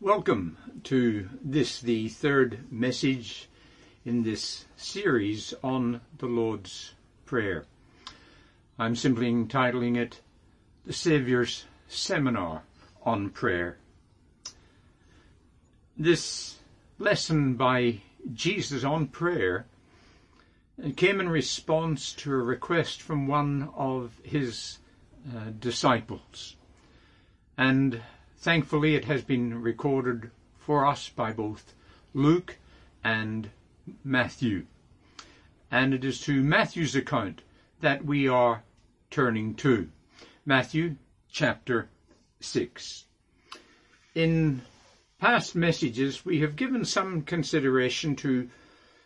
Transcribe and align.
Welcome 0.00 0.58
to 0.82 1.28
this, 1.42 1.80
the 1.80 2.08
third 2.08 2.70
message 2.70 3.48
in 4.04 4.24
this 4.24 4.66
series 4.76 5.54
on 5.62 6.00
the 6.18 6.26
Lord's 6.26 6.94
Prayer. 7.24 7.64
I'm 8.76 8.96
simply 8.96 9.28
entitling 9.28 9.94
it 9.94 10.20
The 10.84 10.92
Saviour's 10.92 11.64
Seminar 11.88 12.64
on 13.04 13.30
Prayer. 13.30 13.78
This 15.96 16.58
lesson 16.98 17.54
by 17.54 18.00
Jesus 18.34 18.82
on 18.82 19.06
prayer 19.06 19.64
came 20.96 21.20
in 21.20 21.28
response 21.28 22.12
to 22.14 22.32
a 22.32 22.42
request 22.42 23.00
from 23.00 23.28
one 23.28 23.70
of 23.76 24.12
his 24.24 24.78
uh, 25.34 25.50
disciples. 25.60 26.56
And 27.56 28.02
Thankfully, 28.44 28.94
it 28.94 29.06
has 29.06 29.22
been 29.22 29.62
recorded 29.62 30.30
for 30.58 30.84
us 30.86 31.08
by 31.08 31.32
both 31.32 31.72
Luke 32.12 32.58
and 33.02 33.48
Matthew. 34.04 34.66
And 35.70 35.94
it 35.94 36.04
is 36.04 36.20
to 36.24 36.42
Matthew's 36.42 36.94
account 36.94 37.40
that 37.80 38.04
we 38.04 38.28
are 38.28 38.62
turning 39.10 39.54
to. 39.54 39.88
Matthew 40.44 40.96
chapter 41.32 41.88
6. 42.40 43.06
In 44.14 44.60
past 45.18 45.54
messages, 45.54 46.26
we 46.26 46.40
have 46.40 46.54
given 46.54 46.84
some 46.84 47.22
consideration 47.22 48.14
to 48.16 48.50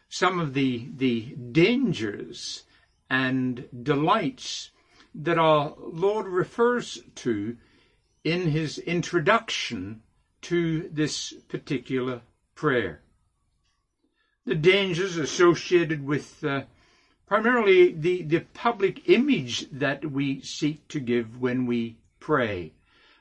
some 0.08 0.40
of 0.40 0.52
the, 0.52 0.88
the 0.96 1.36
dangers 1.52 2.64
and 3.08 3.68
delights 3.84 4.72
that 5.14 5.38
our 5.38 5.76
Lord 5.78 6.26
refers 6.26 6.98
to 7.14 7.56
in 8.24 8.48
his 8.48 8.78
introduction 8.78 10.02
to 10.42 10.88
this 10.92 11.32
particular 11.48 12.22
prayer. 12.54 13.00
The 14.44 14.54
dangers 14.54 15.16
associated 15.16 16.06
with 16.06 16.42
uh, 16.42 16.62
primarily 17.26 17.92
the, 17.92 18.22
the 18.22 18.40
public 18.40 19.08
image 19.08 19.70
that 19.70 20.10
we 20.10 20.40
seek 20.40 20.88
to 20.88 21.00
give 21.00 21.40
when 21.40 21.66
we 21.66 21.98
pray. 22.18 22.72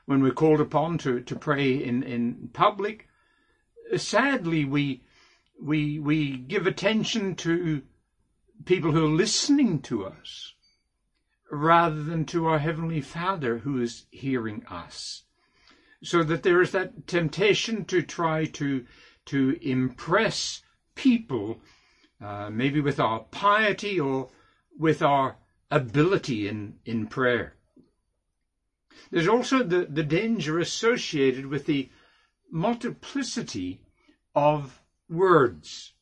When 0.06 0.22
we're 0.22 0.32
called 0.32 0.60
upon 0.60 0.98
to, 0.98 1.20
to 1.20 1.36
pray 1.36 1.72
in, 1.72 2.02
in 2.02 2.50
public, 2.54 3.08
sadly 3.96 4.64
we, 4.64 5.02
we, 5.62 5.98
we 5.98 6.38
give 6.38 6.66
attention 6.66 7.34
to 7.36 7.82
people 8.64 8.92
who 8.92 9.04
are 9.04 9.16
listening 9.16 9.80
to 9.82 10.06
us 10.06 10.54
rather 11.50 12.02
than 12.02 12.24
to 12.26 12.46
our 12.46 12.58
Heavenly 12.58 13.00
Father 13.00 13.58
who 13.58 13.80
is 13.80 14.06
hearing 14.10 14.64
us. 14.66 15.24
So 16.02 16.22
that 16.22 16.42
there 16.42 16.60
is 16.60 16.72
that 16.72 17.06
temptation 17.06 17.84
to 17.86 18.02
try 18.02 18.44
to, 18.46 18.84
to 19.26 19.58
impress 19.62 20.62
people, 20.94 21.60
uh, 22.20 22.50
maybe 22.50 22.80
with 22.80 23.00
our 23.00 23.20
piety 23.20 23.98
or 23.98 24.30
with 24.78 25.02
our 25.02 25.36
ability 25.70 26.48
in, 26.48 26.74
in 26.84 27.06
prayer. 27.06 27.54
There's 29.10 29.28
also 29.28 29.62
the, 29.62 29.86
the 29.88 30.02
danger 30.02 30.58
associated 30.58 31.46
with 31.46 31.66
the 31.66 31.90
multiplicity 32.50 33.80
of 34.34 34.80
words. 35.08 35.92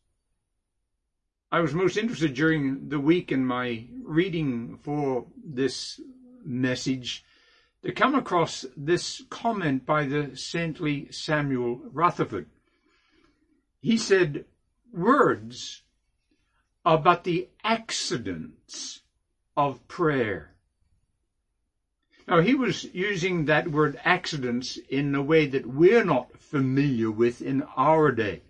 I 1.51 1.61
was 1.61 1.75
most 1.75 1.97
interested 1.97 2.35
during 2.35 2.89
the 2.89 2.99
week 2.99 3.31
in 3.31 3.47
my 3.47 3.87
reading 4.03 4.79
for 4.83 5.27
this 5.45 6.01
message 6.45 7.25
to 7.85 7.93
come 7.93 8.17
across 8.17 8.67
this 8.77 9.23
comment 9.31 9.87
by 9.87 10.07
the 10.07 10.37
saintly 10.37 11.07
Samuel 11.13 11.81
Rutherford. 11.93 12.49
He 13.81 13.97
said, 13.97 14.47
Words 14.93 15.83
are 16.85 16.99
but 16.99 17.23
the 17.23 17.49
accidents 17.63 19.03
of 19.57 19.87
prayer. 19.87 20.57
Now, 22.27 22.41
he 22.41 22.57
was 22.57 22.93
using 22.93 23.45
that 23.45 23.71
word 23.71 24.01
accidents 24.05 24.79
in 24.89 25.15
a 25.15 25.23
way 25.23 25.47
that 25.47 25.65
we're 25.65 26.05
not 26.05 26.41
familiar 26.41 27.09
with 27.09 27.41
in 27.41 27.63
our 27.77 28.11
day. 28.11 28.43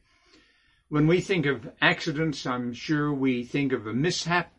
When 0.88 1.08
we 1.08 1.20
think 1.20 1.46
of 1.46 1.68
accidents, 1.80 2.46
I'm 2.46 2.72
sure 2.72 3.12
we 3.12 3.42
think 3.42 3.72
of 3.72 3.88
a 3.88 3.92
mishap, 3.92 4.52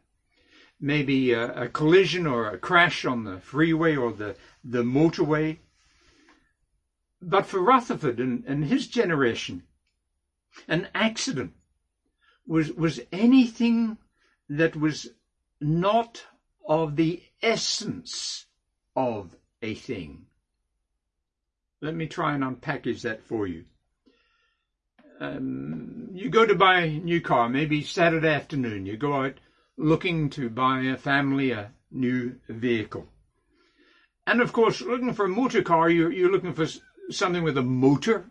maybe 0.79 1.31
a, 1.31 1.63
a 1.63 1.69
collision 1.69 2.27
or 2.27 2.49
a 2.49 2.57
crash 2.57 3.05
on 3.05 3.23
the 3.23 3.39
freeway 3.39 3.95
or 3.95 4.11
the, 4.11 4.35
the 4.61 4.83
motorway. 4.83 5.59
But 7.21 7.45
for 7.45 7.61
Rutherford 7.61 8.19
and, 8.19 8.43
and 8.45 8.65
his 8.65 8.87
generation, 8.87 9.63
an 10.67 10.89
accident 10.93 11.53
was, 12.45 12.73
was 12.73 12.99
anything 13.13 13.97
that 14.49 14.75
was 14.75 15.09
not 15.61 16.25
of 16.67 16.97
the 16.97 17.23
essence 17.41 18.47
of 18.97 19.33
a 19.61 19.75
thing. 19.75 20.25
Let 21.79 21.95
me 21.95 22.07
try 22.07 22.35
and 22.35 22.43
unpackage 22.43 23.03
that 23.03 23.23
for 23.23 23.47
you 23.47 23.63
um, 25.19 26.09
you 26.13 26.29
go 26.29 26.45
to 26.45 26.55
buy 26.55 26.81
a 26.81 26.99
new 26.99 27.21
car, 27.21 27.49
maybe 27.49 27.81
Saturday 27.81 28.29
afternoon, 28.29 28.85
you 28.85 28.97
go 28.97 29.13
out 29.13 29.39
looking 29.77 30.29
to 30.31 30.49
buy 30.49 30.81
a 30.81 30.97
family 30.97 31.51
a 31.51 31.71
new 31.91 32.35
vehicle. 32.49 33.07
And 34.25 34.41
of 34.41 34.51
course, 34.51 34.81
looking 34.81 35.13
for 35.13 35.25
a 35.25 35.29
motor 35.29 35.61
car, 35.61 35.89
you're, 35.89 36.11
you're 36.11 36.31
looking 36.31 36.53
for 36.53 36.67
something 37.09 37.43
with 37.43 37.57
a 37.57 37.61
motor. 37.61 38.29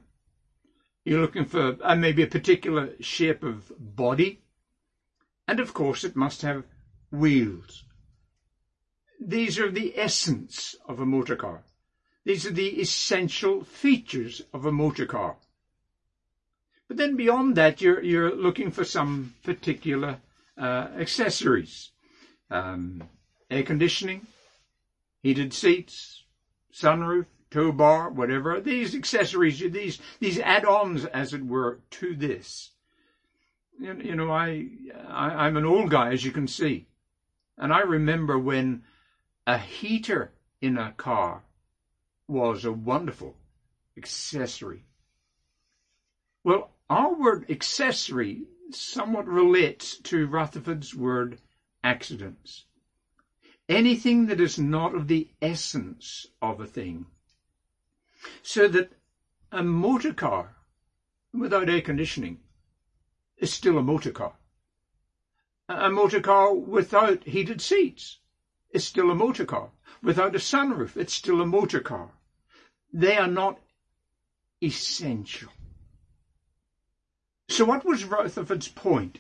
You're 1.05 1.21
looking 1.21 1.47
for 1.47 1.77
uh, 1.83 1.95
maybe 1.95 2.23
a 2.23 2.27
particular 2.27 2.91
shape 3.01 3.43
of 3.43 3.73
body. 3.79 4.43
And 5.49 5.61
of 5.61 5.73
course, 5.73 6.05
it 6.05 6.17
must 6.17 6.43
have 6.43 6.65
wheels. 7.11 7.85
These 9.21 9.59
are 9.59 9.71
the 9.71 9.95
essence 9.97 10.75
of 10.87 11.01
a 11.01 11.07
motor 11.07 11.37
car. 11.37 11.65
These 12.25 12.45
are 12.47 12.51
the 12.51 12.81
essential 12.81 13.65
features 13.65 14.43
of 14.53 14.67
a 14.67 14.73
motor 14.73 15.07
car. 15.07 15.37
But 16.89 16.97
then 16.99 17.17
beyond 17.17 17.57
that, 17.57 17.81
you're, 17.81 18.03
you're 18.03 18.35
looking 18.35 18.71
for 18.71 18.85
some 18.85 19.35
particular 19.43 20.19
uh, 20.57 20.89
accessories. 20.99 21.91
Um, 22.51 23.03
air 23.51 23.65
conditioning, 23.65 24.27
heated 25.23 25.53
seats, 25.53 26.23
sunroof, 26.73 27.27
tow 27.51 27.73
bar, 27.73 28.11
whatever. 28.11 28.61
These 28.61 28.95
accessories, 28.95 29.59
these, 29.59 29.99
these 30.21 30.39
add-ons, 30.39 31.05
as 31.07 31.35
it 31.35 31.45
were, 31.45 31.81
to 31.91 32.15
this. 32.15 32.71
You, 33.81 33.95
you 34.03 34.15
know, 34.15 34.31
I, 34.31 34.69
I, 35.09 35.47
I'm 35.47 35.57
an 35.57 35.65
old 35.65 35.91
guy, 35.91 36.13
as 36.13 36.25
you 36.25 36.31
can 36.31 36.47
see. 36.47 36.87
And 37.59 37.73
I 37.73 37.81
remember 37.81 38.39
when 38.39 38.83
a 39.47 39.59
heater 39.59 40.33
in 40.61 40.79
a 40.79 40.93
car 40.93 41.43
was 42.29 42.65
a 42.65 42.73
wonderful 42.73 43.37
accessory. 43.97 44.85
Well, 46.45 46.71
our 46.89 47.15
word 47.15 47.51
accessory 47.51 48.45
somewhat 48.71 49.27
relates 49.27 49.99
to 49.99 50.27
Rutherford's 50.27 50.95
word 50.95 51.41
accidents. 51.83 52.65
Anything 53.69 54.27
that 54.27 54.41
is 54.41 54.59
not 54.59 54.95
of 54.95 55.09
the 55.09 55.29
essence 55.43 56.27
of 56.41 56.61
a 56.61 56.67
thing. 56.67 57.07
So 58.43 58.69
that 58.69 58.93
a 59.51 59.63
motor 59.63 60.13
car 60.13 60.57
without 61.33 61.69
air 61.69 61.81
conditioning 61.81 62.39
is 63.39 63.53
still 63.53 63.79
a 63.79 63.83
motor 63.83 64.13
car. 64.13 64.35
A 65.69 65.91
motor 65.91 66.21
car 66.21 66.55
without 66.55 67.25
heated 67.25 67.61
seats 67.61 68.19
is 68.71 68.85
still 68.85 69.11
a 69.11 69.15
motor 69.15 69.45
car. 69.45 69.71
Without 70.03 70.37
a 70.37 70.39
sunroof, 70.39 70.97
it's 70.97 71.15
still 71.15 71.41
a 71.41 71.47
motor 71.47 71.81
car. 71.81 72.11
They 72.93 73.17
are 73.17 73.27
not 73.27 73.59
essential. 74.63 75.51
So 77.49 77.65
what 77.65 77.85
was 77.85 78.05
Rutherford's 78.05 78.69
point? 78.69 79.19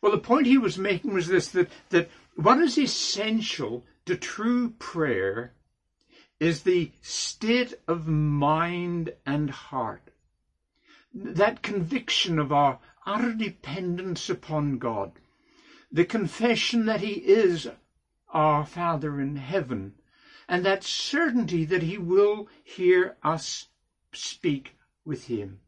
Well, 0.00 0.12
the 0.12 0.18
point 0.18 0.46
he 0.46 0.58
was 0.58 0.78
making 0.78 1.12
was 1.12 1.26
this, 1.26 1.48
that, 1.48 1.68
that 1.90 2.10
what 2.36 2.58
is 2.58 2.78
essential 2.78 3.84
to 4.06 4.16
true 4.16 4.70
prayer 4.78 5.52
is 6.40 6.62
the 6.62 6.92
state 7.02 7.74
of 7.88 8.06
mind 8.06 9.12
and 9.26 9.50
heart. 9.50 10.10
That 11.12 11.62
conviction 11.62 12.38
of 12.38 12.52
our 12.52 12.78
utter 13.04 13.32
dependence 13.32 14.30
upon 14.30 14.78
God. 14.78 15.12
The 15.90 16.04
confession 16.04 16.86
that 16.86 17.00
He 17.00 17.14
is 17.14 17.68
our 18.28 18.64
Father 18.64 19.20
in 19.20 19.36
heaven. 19.36 19.94
And 20.48 20.64
that 20.64 20.84
certainty 20.84 21.64
that 21.64 21.82
He 21.82 21.98
will 21.98 22.48
hear 22.62 23.16
us 23.22 23.66
speak 24.12 24.76
with 25.04 25.26
Him. 25.26 25.60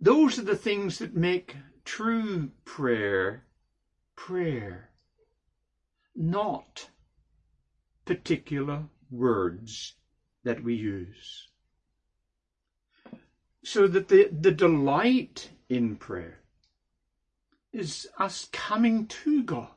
Those 0.00 0.38
are 0.38 0.42
the 0.42 0.56
things 0.56 0.98
that 0.98 1.14
make 1.14 1.56
true 1.84 2.50
prayer 2.64 3.44
prayer, 4.18 4.90
not 6.14 6.88
particular 8.04 8.82
words 9.10 9.94
that 10.42 10.62
we 10.62 10.74
use. 10.74 11.46
So 13.62 13.86
that 13.86 14.08
the, 14.08 14.28
the 14.30 14.50
delight 14.50 15.50
in 15.68 15.96
prayer 15.96 16.40
is 17.72 18.08
us 18.18 18.48
coming 18.50 19.06
to 19.06 19.42
God 19.42 19.68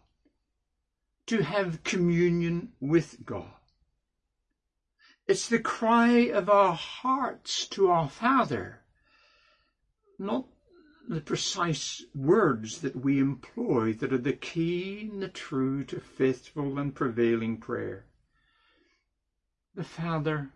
to 1.28 1.44
have 1.44 1.84
communion 1.84 2.70
with 2.80 3.18
God. 3.24 3.54
It's 5.28 5.48
the 5.48 5.60
cry 5.60 6.30
of 6.34 6.50
our 6.50 6.74
hearts 6.74 7.68
to 7.68 7.90
our 7.90 8.10
Father, 8.10 8.81
not 10.22 10.46
the 11.10 11.20
precise 11.20 12.04
words 12.14 12.82
that 12.82 12.96
we 12.96 13.20
employ 13.20 13.94
that 13.94 14.14
are 14.14 14.18
the 14.20 14.34
key 14.34 15.10
and 15.12 15.22
the 15.22 15.28
true 15.28 15.84
to 15.84 16.00
faithful 16.00 16.78
and 16.78 16.94
prevailing 16.94 17.58
prayer. 17.58 18.06
The 19.74 19.84
Father 19.84 20.52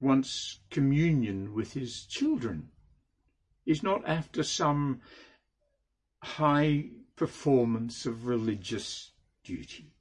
wants 0.00 0.58
communion 0.70 1.54
with 1.54 1.72
his 1.72 2.04
children. 2.04 2.68
He's 3.64 3.82
not 3.82 4.06
after 4.08 4.42
some 4.42 5.00
high 6.22 6.90
performance 7.16 8.06
of 8.06 8.26
religious 8.26 9.12
duty. 9.44 9.92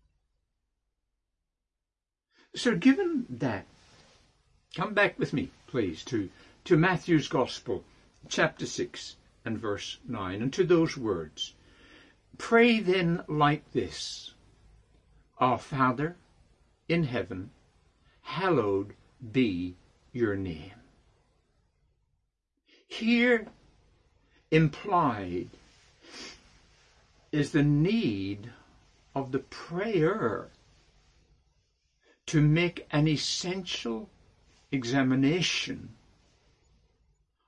So, 2.56 2.76
given 2.76 3.26
that, 3.30 3.68
come 4.76 4.94
back 4.94 5.20
with 5.20 5.32
me, 5.32 5.52
please, 5.68 6.04
to, 6.06 6.30
to 6.66 6.76
Matthew's 6.76 7.28
Gospel, 7.28 7.84
chapter 8.28 8.66
6 8.66 9.16
and 9.46 9.58
verse 9.58 10.00
9, 10.08 10.42
and 10.42 10.54
to 10.54 10.64
those 10.64 10.98
words. 10.98 11.54
Pray 12.38 12.80
then 12.80 13.24
like 13.28 13.72
this 13.72 14.34
Our 15.40 15.58
Father 15.58 16.18
in 16.88 17.04
heaven, 17.04 17.52
hallowed 18.22 18.94
be 19.32 19.76
your 20.12 20.36
name. 20.36 20.74
Here 22.88 23.48
implied 24.52 25.50
is 27.32 27.52
the 27.52 27.64
need 27.64 28.52
of 29.14 29.32
the 29.32 29.40
prayer 29.40 30.50
to 32.28 32.42
make 32.42 32.88
an 32.92 33.08
essential 33.08 34.10
examination 34.72 35.97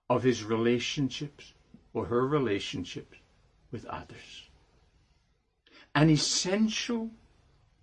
of 0.10 0.24
his 0.24 0.44
relationships 0.44 1.54
or 1.94 2.06
her 2.06 2.26
relationships 2.26 3.18
with 3.72 3.86
others. 3.86 4.50
An 5.94 6.10
essential 6.10 7.10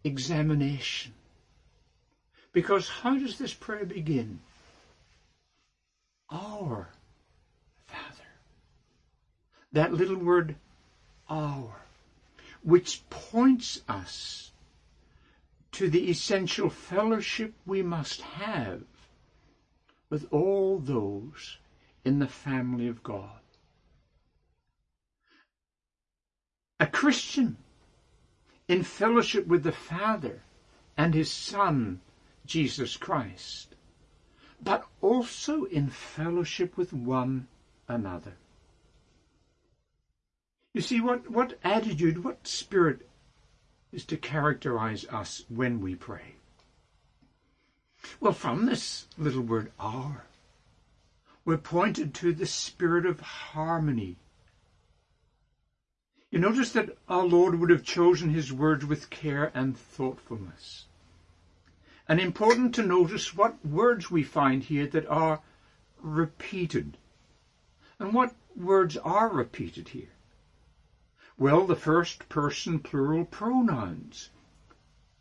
examination. 0.05 1.13
Because 2.53 2.89
how 2.89 3.17
does 3.19 3.39
this 3.39 3.53
prayer 3.53 3.85
begin? 3.85 4.41
Our 6.31 6.89
Father. 7.87 8.31
That 9.73 9.93
little 9.93 10.17
word, 10.17 10.57
our, 11.29 11.77
which 12.63 13.03
points 13.11 13.83
us 13.89 14.51
to 15.73 15.91
the 15.91 16.09
essential 16.09 16.71
fellowship 16.71 17.53
we 17.67 17.83
must 17.83 18.23
have 18.23 18.83
with 20.09 20.27
all 20.33 20.79
those 20.79 21.59
in 22.07 22.21
the 22.21 22.29
family 22.29 22.87
of 22.87 23.03
God. 23.03 23.41
A 26.79 26.87
Christian 26.87 27.57
in 28.69 28.85
fellowship 28.85 29.49
with 29.49 29.65
the 29.65 29.73
Father 29.73 30.43
and 30.97 31.13
his 31.13 31.33
Son, 31.33 32.01
Jesus 32.47 32.97
Christ, 32.97 33.75
but 34.63 34.87
also 35.01 35.65
in 35.65 35.89
fellowship 35.89 36.77
with 36.77 36.93
one 36.93 37.49
another. 37.89 38.35
You 40.75 40.83
see, 40.83 41.01
what, 41.01 41.29
what 41.29 41.59
attitude, 41.65 42.23
what 42.23 42.47
spirit 42.47 43.09
is 43.91 44.05
to 44.05 44.17
characterize 44.17 45.05
us 45.07 45.45
when 45.49 45.81
we 45.81 45.97
pray? 45.97 46.37
Well, 48.21 48.33
from 48.33 48.67
this 48.67 49.09
little 49.19 49.43
word 49.43 49.73
our, 49.81 50.27
we're 51.47 51.57
pointed 51.57 52.13
to 52.13 52.35
the 52.35 52.45
spirit 52.45 53.07
of 53.07 53.21
harmony. 53.21 54.17
You 56.29 56.41
notice 56.41 56.73
that 56.73 56.99
our 57.09 57.25
Lord 57.25 57.59
would 57.59 57.71
have 57.71 57.85
chosen 57.85 58.31
his 58.31 58.53
words 58.53 58.85
with 58.85 59.11
care 59.11 59.53
and 59.55 59.79
thoughtfulness. 59.79 60.87
And 62.09 62.21
important 62.21 62.75
to 62.75 62.83
notice 62.83 63.35
what 63.35 63.65
words 63.65 64.11
we 64.11 64.25
find 64.25 64.65
here 64.65 64.89
that 64.89 65.07
are 65.07 65.41
repeated. 66.03 66.99
And 68.01 68.13
what 68.13 68.35
words 68.57 68.97
are 68.97 69.29
repeated 69.29 69.91
here? 69.91 70.11
Well, 71.39 71.65
the 71.65 71.77
first 71.77 72.29
person 72.29 72.81
plural 72.81 73.25
pronouns. 73.25 74.31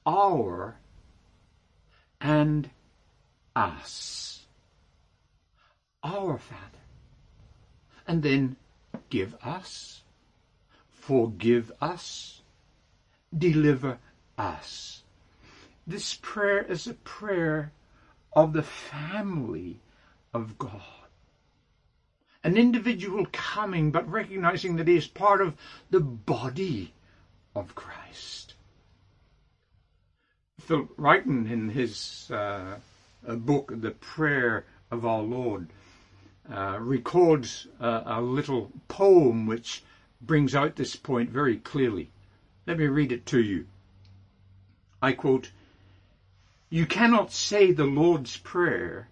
Our 0.07 0.77
and 2.19 2.71
us. 3.55 4.34
Our 6.05 6.37
Father. 6.37 6.61
And 8.07 8.23
then 8.23 8.55
give 9.09 9.35
us, 9.43 10.01
forgive 10.91 11.71
us, 11.81 12.41
deliver 13.37 13.97
us. 14.37 15.03
This 15.85 16.13
prayer 16.13 16.61
is 16.61 16.87
a 16.87 16.93
prayer 16.93 17.71
of 18.33 18.53
the 18.53 18.63
family 18.63 19.79
of 20.33 20.57
God 20.57 20.81
an 22.45 22.57
individual 22.57 23.25
coming, 23.31 23.89
but 23.89 24.07
recognizing 24.09 24.75
that 24.75 24.87
he 24.87 24.95
is 24.95 25.07
part 25.07 25.41
of 25.41 25.55
the 25.89 25.99
body 25.99 26.93
of 27.55 27.73
Christ. 27.73 28.53
Philip 30.61 30.95
Ryken, 30.95 31.49
in 31.49 31.69
his 31.69 32.29
uh, 32.29 32.75
book, 33.27 33.73
The 33.75 33.91
Prayer 33.91 34.65
of 34.91 35.07
Our 35.07 35.23
Lord, 35.23 35.69
uh, 36.51 36.77
records 36.79 37.67
a, 37.79 38.03
a 38.05 38.21
little 38.21 38.71
poem 38.87 39.45
which 39.45 39.83
brings 40.21 40.55
out 40.55 40.75
this 40.75 40.95
point 40.95 41.29
very 41.29 41.57
clearly. 41.57 42.09
Let 42.67 42.77
me 42.77 42.85
read 42.87 43.11
it 43.11 43.25
to 43.27 43.39
you. 43.39 43.67
I 45.01 45.13
quote, 45.13 45.51
You 46.69 46.85
cannot 46.85 47.31
say 47.31 47.71
the 47.71 47.85
Lord's 47.85 48.37
Prayer 48.37 49.07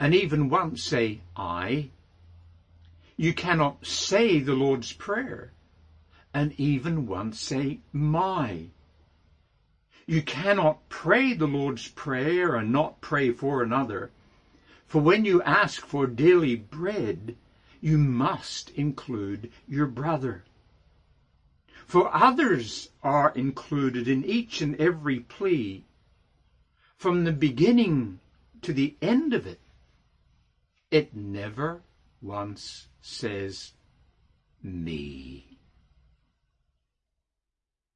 and 0.00 0.14
even 0.14 0.48
once 0.48 0.82
say, 0.82 1.20
I, 1.36 1.90
you 3.16 3.34
cannot 3.34 3.84
say 3.84 4.40
the 4.40 4.54
Lord's 4.54 4.92
Prayer 4.92 5.52
and 6.32 6.52
even 6.58 7.06
once 7.06 7.40
say 7.40 7.80
my. 7.92 8.66
You 10.06 10.22
cannot 10.22 10.88
pray 10.88 11.34
the 11.34 11.48
Lord's 11.48 11.88
Prayer 11.88 12.54
and 12.54 12.72
not 12.72 13.00
pray 13.00 13.32
for 13.32 13.62
another. 13.62 14.10
For 14.88 15.02
when 15.02 15.26
you 15.26 15.42
ask 15.42 15.84
for 15.84 16.06
daily 16.06 16.56
bread, 16.56 17.36
you 17.80 17.98
must 17.98 18.70
include 18.70 19.52
your 19.68 19.86
brother. 19.86 20.44
For 21.86 22.14
others 22.14 22.88
are 23.02 23.30
included 23.34 24.08
in 24.08 24.24
each 24.24 24.62
and 24.62 24.74
every 24.76 25.20
plea, 25.20 25.84
from 26.96 27.24
the 27.24 27.32
beginning 27.32 28.18
to 28.62 28.72
the 28.72 28.96
end 29.02 29.34
of 29.34 29.46
it. 29.46 29.60
It 30.90 31.14
never 31.14 31.82
once 32.22 32.88
says 33.02 33.72
me. 34.62 35.58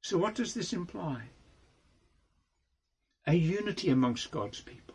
So 0.01 0.19
what 0.19 0.35
does 0.35 0.53
this 0.53 0.73
imply? 0.73 1.23
A 3.25 3.33
unity 3.33 3.89
amongst 3.89 4.29
God's 4.29 4.61
people. 4.61 4.92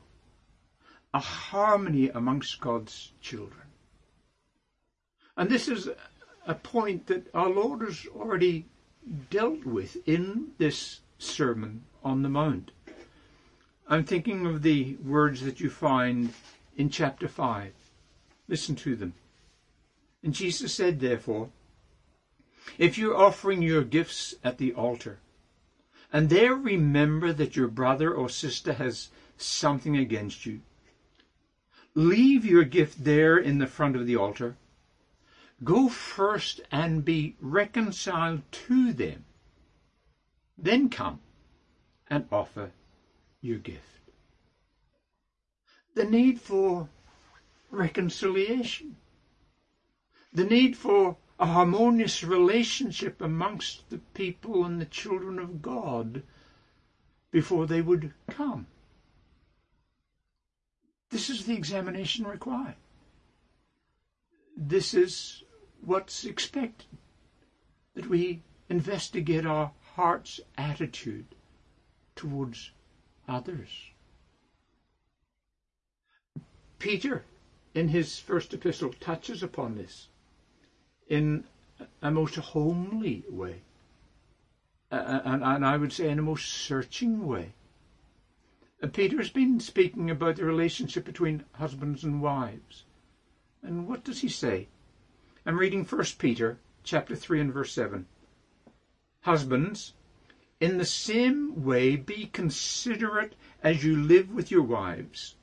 A 1.14 1.20
harmony 1.20 2.08
amongst 2.08 2.60
God's 2.60 3.12
children. 3.20 3.62
And 5.36 5.48
this 5.48 5.68
is 5.68 5.88
a 6.46 6.54
point 6.54 7.06
that 7.06 7.32
our 7.34 7.48
Lord 7.48 7.82
has 7.82 8.06
already 8.14 8.66
dealt 9.30 9.64
with 9.64 9.96
in 10.06 10.48
this 10.58 11.00
Sermon 11.18 11.84
on 12.04 12.22
the 12.22 12.28
Mount. 12.28 12.70
I'm 13.88 14.04
thinking 14.04 14.46
of 14.46 14.62
the 14.62 14.96
words 14.96 15.40
that 15.42 15.60
you 15.60 15.70
find 15.70 16.32
in 16.76 16.90
chapter 16.90 17.26
5. 17.26 17.72
Listen 18.48 18.76
to 18.76 18.96
them. 18.96 19.14
And 20.22 20.34
Jesus 20.34 20.74
said, 20.74 21.00
therefore, 21.00 21.48
if 22.76 22.98
you're 22.98 23.16
offering 23.16 23.62
your 23.62 23.84
gifts 23.84 24.34
at 24.44 24.58
the 24.58 24.74
altar, 24.74 25.18
and 26.12 26.28
there 26.28 26.54
remember 26.54 27.32
that 27.32 27.56
your 27.56 27.68
brother 27.68 28.12
or 28.12 28.28
sister 28.28 28.74
has 28.74 29.08
something 29.36 29.96
against 29.96 30.44
you, 30.44 30.60
leave 31.98 32.44
your 32.44 32.62
gift 32.62 33.02
there 33.02 33.36
in 33.36 33.58
the 33.58 33.66
front 33.66 33.96
of 33.96 34.06
the 34.06 34.14
altar. 34.14 34.56
Go 35.64 35.88
first 35.88 36.60
and 36.70 37.04
be 37.04 37.34
reconciled 37.40 38.40
to 38.52 38.92
them. 38.92 39.24
Then 40.56 40.90
come 40.90 41.18
and 42.06 42.28
offer 42.30 42.70
your 43.40 43.58
gift. 43.58 43.82
The 45.96 46.04
need 46.04 46.40
for 46.40 46.88
reconciliation, 47.72 48.94
the 50.32 50.44
need 50.44 50.76
for 50.76 51.16
a 51.40 51.46
harmonious 51.46 52.22
relationship 52.22 53.20
amongst 53.20 53.90
the 53.90 53.98
people 54.14 54.64
and 54.64 54.80
the 54.80 54.86
children 54.86 55.40
of 55.40 55.60
God 55.60 56.22
before 57.32 57.66
they 57.66 57.80
would 57.80 58.12
come. 58.30 58.68
This 61.10 61.30
is 61.30 61.46
the 61.46 61.54
examination 61.54 62.26
required. 62.26 62.76
This 64.56 64.94
is 64.94 65.42
what's 65.84 66.24
expected. 66.24 66.86
That 67.94 68.08
we 68.08 68.42
investigate 68.68 69.46
our 69.46 69.72
heart's 69.94 70.40
attitude 70.56 71.26
towards 72.14 72.70
others. 73.26 73.90
Peter, 76.78 77.24
in 77.74 77.88
his 77.88 78.18
first 78.18 78.54
epistle, 78.54 78.92
touches 79.00 79.42
upon 79.42 79.76
this 79.76 80.08
in 81.08 81.44
a 82.02 82.10
most 82.10 82.36
homely 82.36 83.24
way, 83.28 83.62
and, 84.90 85.44
I 85.44 85.76
would 85.76 85.92
say 85.92 86.08
in 86.08 86.18
a 86.18 86.22
most 86.22 86.46
searching 86.46 87.26
way. 87.26 87.54
Uh, 88.80 88.86
Peter's 88.86 89.30
been 89.30 89.58
speaking 89.58 90.08
about 90.08 90.36
the 90.36 90.44
relationship 90.44 91.04
between 91.04 91.44
husbands 91.52 92.04
and 92.04 92.22
wives. 92.22 92.84
And 93.62 93.88
what 93.88 94.04
does 94.04 94.20
he 94.20 94.28
say? 94.28 94.68
I'm 95.44 95.58
reading 95.58 95.84
1 95.84 96.04
Peter 96.18 96.58
chapter 96.84 97.16
3 97.16 97.40
and 97.40 97.52
verse 97.52 97.72
7. 97.72 98.06
Husbands, 99.22 99.94
in 100.60 100.78
the 100.78 100.84
same 100.84 101.64
way 101.64 101.96
be 101.96 102.26
considerate 102.26 103.34
as 103.62 103.82
you 103.82 103.96
live 103.96 104.32
with 104.32 104.50
your 104.50 104.62
wives, 104.62 105.34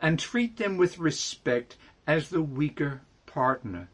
and 0.00 0.18
treat 0.18 0.56
them 0.56 0.78
with 0.78 0.98
respect 0.98 1.76
as 2.06 2.30
the 2.30 2.42
weaker 2.42 3.02
partner, 3.26 3.88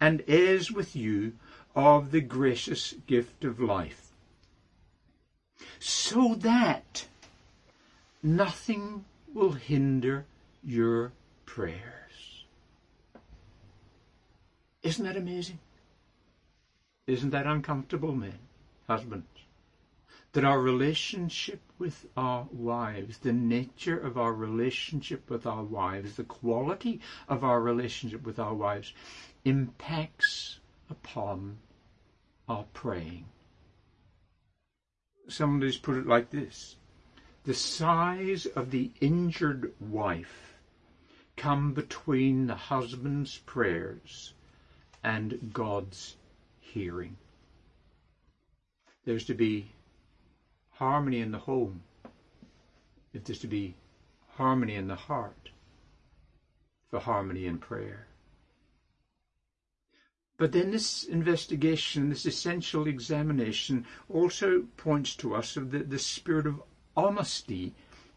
and 0.00 0.22
heirs 0.28 0.70
with 0.70 0.94
you 0.94 1.32
of 1.74 2.12
the 2.12 2.20
gracious 2.20 2.94
gift 3.06 3.44
of 3.44 3.58
life. 3.58 4.12
So 5.80 6.36
that 6.36 7.06
nothing 8.24 9.04
will 9.34 9.52
hinder 9.52 10.24
your 10.64 11.12
prayers. 11.44 12.46
Isn't 14.82 15.04
that 15.04 15.16
amazing? 15.16 15.58
Isn't 17.06 17.30
that 17.30 17.46
uncomfortable, 17.46 18.12
men, 18.12 18.38
husbands? 18.88 19.26
That 20.32 20.44
our 20.44 20.58
relationship 20.58 21.60
with 21.78 22.06
our 22.16 22.48
wives, 22.50 23.18
the 23.18 23.32
nature 23.32 23.98
of 23.98 24.16
our 24.18 24.32
relationship 24.32 25.30
with 25.30 25.46
our 25.46 25.62
wives, 25.62 26.16
the 26.16 26.24
quality 26.24 27.00
of 27.28 27.44
our 27.44 27.60
relationship 27.60 28.24
with 28.24 28.38
our 28.38 28.54
wives 28.54 28.94
impacts 29.44 30.58
upon 30.90 31.58
our 32.48 32.64
praying. 32.72 33.26
Somebody's 35.28 35.76
put 35.76 35.96
it 35.98 36.06
like 36.06 36.30
this 36.30 36.76
the 37.44 37.54
sighs 37.54 38.46
of 38.46 38.70
the 38.70 38.90
injured 39.00 39.72
wife 39.78 40.54
come 41.36 41.74
between 41.74 42.46
the 42.46 42.54
husband's 42.54 43.38
prayers 43.38 44.32
and 45.02 45.50
God's 45.52 46.16
hearing. 46.60 47.16
There's 49.04 49.26
to 49.26 49.34
be 49.34 49.72
harmony 50.70 51.20
in 51.20 51.32
the 51.32 51.38
home 51.38 51.82
if 53.12 53.24
there's 53.24 53.40
to 53.40 53.46
be 53.46 53.74
harmony 54.36 54.74
in 54.74 54.88
the 54.88 54.94
heart 54.94 55.50
for 56.90 56.98
harmony 56.98 57.46
in 57.46 57.58
prayer. 57.58 58.06
But 60.36 60.52
then 60.52 60.70
this 60.70 61.04
investigation, 61.04 62.08
this 62.08 62.26
essential 62.26 62.88
examination, 62.88 63.86
also 64.08 64.64
points 64.76 65.14
to 65.16 65.34
us 65.34 65.56
of 65.56 65.70
the, 65.70 65.84
the 65.84 65.98
spirit 65.98 66.46
of 66.46 66.60
honesty 66.96 67.74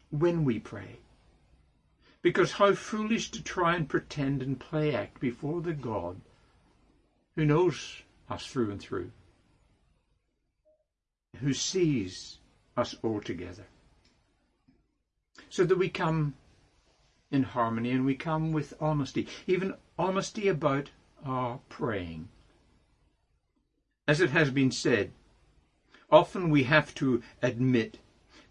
when 0.10 0.44
we 0.44 0.60
pray. 0.60 1.00
Because 2.22 2.54
how 2.54 2.74
foolish 2.74 3.32
to 3.32 3.44
try 3.44 3.76
and 3.76 3.88
pretend 3.88 4.42
and 4.42 4.60
play 4.60 4.94
act 4.94 5.20
before 5.20 5.62
the 5.62 5.74
God 5.74 6.20
who 7.36 7.46
knows 7.46 8.02
us 8.30 8.46
through 8.46 8.72
and 8.72 8.82
through, 8.82 9.12
who 11.40 11.54
sees 11.54 12.40
us 12.76 12.96
all 13.04 13.22
together. 13.22 13.66
So 15.50 15.64
that 15.64 15.78
we 15.78 15.90
come 15.90 16.34
in 17.32 17.44
harmony 17.44 17.92
and 17.92 18.06
we 18.06 18.16
come 18.16 18.52
with 18.52 18.74
honesty, 18.80 19.28
even 19.46 19.76
honesty 19.98 20.48
about 20.48 20.90
our 21.26 21.60
praying. 21.70 22.30
As 24.08 24.22
it 24.22 24.32
has 24.32 24.50
been 24.50 24.72
said, 24.72 25.12
often 26.10 26.50
we 26.50 26.64
have 26.64 26.96
to 26.96 27.22
admit 27.42 28.00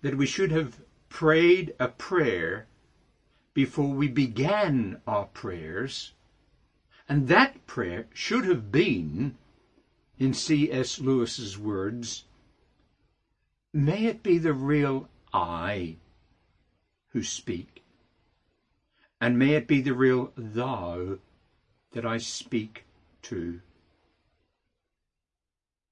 that 0.07 0.17
we 0.17 0.25
should 0.25 0.53
have 0.53 0.81
prayed 1.09 1.75
a 1.81 1.89
prayer 1.89 2.69
before 3.55 3.93
we 3.93 4.07
began 4.07 5.01
our 5.05 5.25
prayers, 5.25 6.13
and 7.09 7.27
that 7.27 7.67
prayer 7.67 8.07
should 8.15 8.45
have 8.45 8.71
been, 8.71 9.37
in 10.17 10.33
C.S. 10.33 11.01
Lewis's 11.01 11.59
words, 11.59 12.23
May 13.73 14.07
it 14.07 14.23
be 14.23 14.39
the 14.39 14.53
real 14.53 15.09
I 15.33 15.97
who 17.09 17.25
speak, 17.25 17.83
and 19.21 19.37
may 19.37 19.55
it 19.55 19.67
be 19.67 19.81
the 19.81 19.93
real 19.93 20.33
Thou 20.37 21.19
that 21.91 22.07
I 22.07 22.19
speak 22.19 22.85
to. 23.23 23.61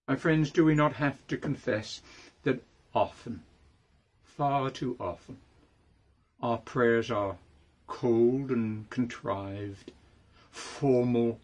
My 0.07 0.15
friends, 0.15 0.53
do 0.53 0.65
we 0.65 0.77
not 0.77 0.93
have 0.93 1.17
to 1.27 1.37
confess 1.37 2.01
that 2.45 2.63
often 2.95 3.43
far 4.37 4.71
too 4.71 4.97
often 4.99 5.37
our 6.43 6.59
prayers 6.59 7.11
are 7.11 7.39
cold 7.87 8.51
and 8.51 8.91
contrived, 8.91 9.93
formal 10.51 11.41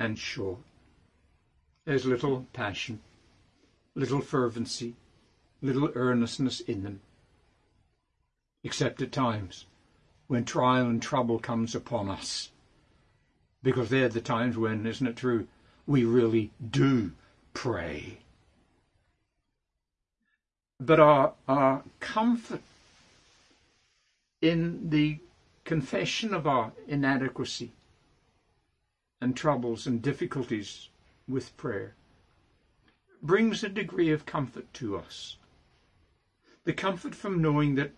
and 0.00 0.18
short. 0.18 0.58
There's 1.84 2.06
little 2.06 2.46
passion, 2.52 2.98
little 3.94 4.20
fervency, 4.20 4.94
little 5.60 5.92
earnestness 5.94 6.60
in 6.60 6.82
them, 6.82 7.00
except 8.64 9.00
at 9.00 9.12
times 9.12 9.66
when 10.26 10.44
trial 10.44 10.86
and 10.86 11.00
trouble 11.00 11.38
comes 11.38 11.74
upon 11.74 12.08
us. 12.08 12.50
Because 13.62 13.90
they're 13.90 14.08
the 14.08 14.20
times 14.20 14.56
when, 14.56 14.86
isn't 14.86 15.06
it 15.06 15.16
true, 15.16 15.46
we 15.86 16.04
really 16.04 16.50
do 16.68 17.12
pray 17.54 18.21
but 20.86 20.98
our, 20.98 21.34
our 21.48 21.82
comfort 22.00 22.62
in 24.40 24.90
the 24.90 25.20
confession 25.64 26.34
of 26.34 26.46
our 26.46 26.72
inadequacy 26.88 27.72
and 29.20 29.36
troubles 29.36 29.86
and 29.86 30.02
difficulties 30.02 30.88
with 31.28 31.56
prayer 31.56 31.94
brings 33.22 33.62
a 33.62 33.68
degree 33.68 34.10
of 34.10 34.26
comfort 34.26 34.72
to 34.74 34.96
us. 34.96 35.36
The 36.64 36.72
comfort 36.72 37.14
from 37.14 37.40
knowing 37.40 37.76
that 37.76 37.92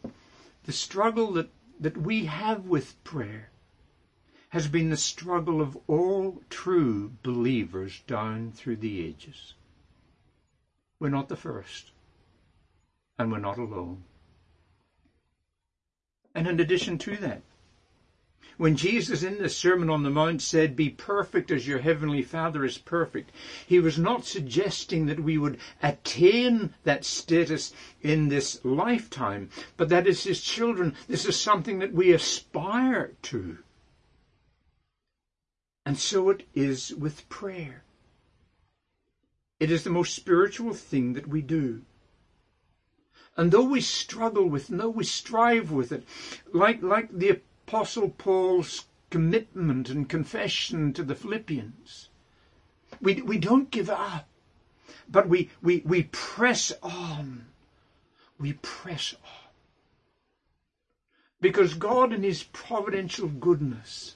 the 0.64 0.72
struggle 0.72 1.32
that, 1.32 1.48
that 1.80 1.96
we 1.96 2.26
have 2.26 2.66
with 2.66 3.02
prayer 3.04 3.48
has 4.50 4.68
been 4.68 4.90
the 4.90 4.96
struggle 4.96 5.62
of 5.62 5.78
all 5.86 6.42
true 6.50 7.12
believers 7.22 8.02
down 8.06 8.52
through 8.52 8.76
the 8.76 9.04
ages. 9.04 9.54
We're 11.00 11.08
not 11.08 11.28
the 11.28 11.36
first 11.36 11.90
and 13.18 13.30
we're 13.30 13.38
not 13.38 13.58
alone. 13.58 14.04
And 16.34 16.46
in 16.46 16.58
addition 16.58 16.98
to 16.98 17.16
that, 17.18 17.42
when 18.56 18.76
Jesus 18.76 19.24
in 19.24 19.38
the 19.38 19.48
Sermon 19.48 19.90
on 19.90 20.04
the 20.04 20.10
Mount 20.10 20.40
said, 20.40 20.76
Be 20.76 20.88
perfect 20.88 21.50
as 21.50 21.66
your 21.66 21.80
heavenly 21.80 22.22
Father 22.22 22.64
is 22.64 22.78
perfect, 22.78 23.32
he 23.66 23.80
was 23.80 23.98
not 23.98 24.24
suggesting 24.24 25.06
that 25.06 25.18
we 25.18 25.36
would 25.38 25.58
attain 25.82 26.72
that 26.84 27.04
status 27.04 27.72
in 28.00 28.28
this 28.28 28.64
lifetime, 28.64 29.50
but 29.76 29.88
that 29.88 30.06
as 30.06 30.22
his 30.22 30.40
children, 30.40 30.94
this 31.08 31.26
is 31.26 31.40
something 31.40 31.80
that 31.80 31.92
we 31.92 32.12
aspire 32.12 33.12
to. 33.22 33.58
And 35.84 35.98
so 35.98 36.30
it 36.30 36.46
is 36.54 36.94
with 36.94 37.28
prayer. 37.28 37.82
It 39.58 39.70
is 39.70 39.82
the 39.82 39.90
most 39.90 40.14
spiritual 40.14 40.74
thing 40.74 41.14
that 41.14 41.26
we 41.26 41.42
do. 41.42 41.82
And 43.36 43.50
though 43.50 43.64
we 43.64 43.80
struggle 43.80 44.48
with 44.48 44.70
it, 44.70 44.78
though 44.78 44.88
we 44.88 45.04
strive 45.04 45.72
with 45.72 45.90
it, 45.90 46.04
like, 46.52 46.82
like 46.82 47.10
the 47.10 47.40
Apostle 47.66 48.10
Paul's 48.10 48.84
commitment 49.10 49.90
and 49.90 50.08
confession 50.08 50.92
to 50.92 51.02
the 51.02 51.16
Philippians, 51.16 52.10
we, 53.00 53.22
we 53.22 53.38
don't 53.38 53.72
give 53.72 53.90
up, 53.90 54.28
but 55.08 55.28
we, 55.28 55.50
we, 55.60 55.82
we 55.84 56.04
press 56.04 56.72
on. 56.80 57.46
We 58.38 58.52
press 58.54 59.14
on. 59.14 59.50
Because 61.40 61.74
God, 61.74 62.12
in 62.12 62.22
His 62.22 62.44
providential 62.44 63.28
goodness, 63.28 64.14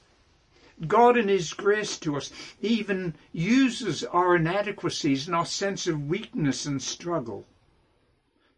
God 0.87 1.17
in 1.17 1.27
His 1.27 1.53
grace 1.53 1.99
to 1.99 2.17
us 2.17 2.31
even 2.63 3.17
uses 3.33 4.05
our 4.05 4.37
inadequacies 4.37 5.27
and 5.27 5.35
our 5.35 5.45
sense 5.45 5.89
of 5.89 6.09
weakness 6.09 6.67
and 6.67 6.81
struggle 6.81 7.47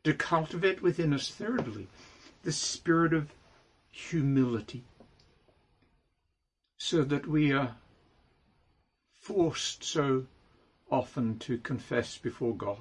to 0.04 0.14
cultivate 0.14 0.83
within 0.83 1.12
us, 1.12 1.28
thirdly, 1.28 1.88
the 2.42 2.52
spirit 2.52 3.12
of 3.12 3.33
humility, 3.90 4.85
so 6.78 7.02
that 7.04 7.26
we 7.26 7.52
are 7.52 7.76
forced 9.14 9.85
so 9.85 10.26
often 10.90 11.38
to 11.38 11.59
confess 11.59 12.16
before 12.19 12.54
God. 12.54 12.78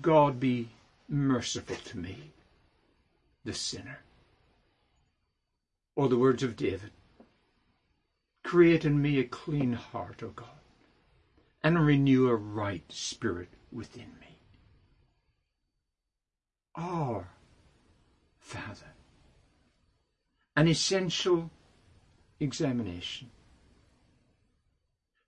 God 0.00 0.40
be 0.40 0.70
merciful 1.08 1.76
to 1.76 1.98
me, 1.98 2.32
the 3.44 3.52
sinner. 3.52 4.00
Or 5.96 6.08
the 6.08 6.18
words 6.18 6.42
of 6.42 6.56
David 6.56 6.90
Create 8.44 8.84
in 8.84 9.00
me 9.00 9.18
a 9.18 9.24
clean 9.24 9.72
heart, 9.72 10.22
O 10.22 10.28
God, 10.28 10.60
and 11.62 11.84
renew 11.84 12.28
a 12.28 12.36
right 12.36 12.84
spirit 12.90 13.48
within 13.72 14.12
me. 14.20 14.33
Our 16.76 17.28
Father. 18.38 18.92
An 20.56 20.68
essential 20.68 21.50
examination. 22.40 23.30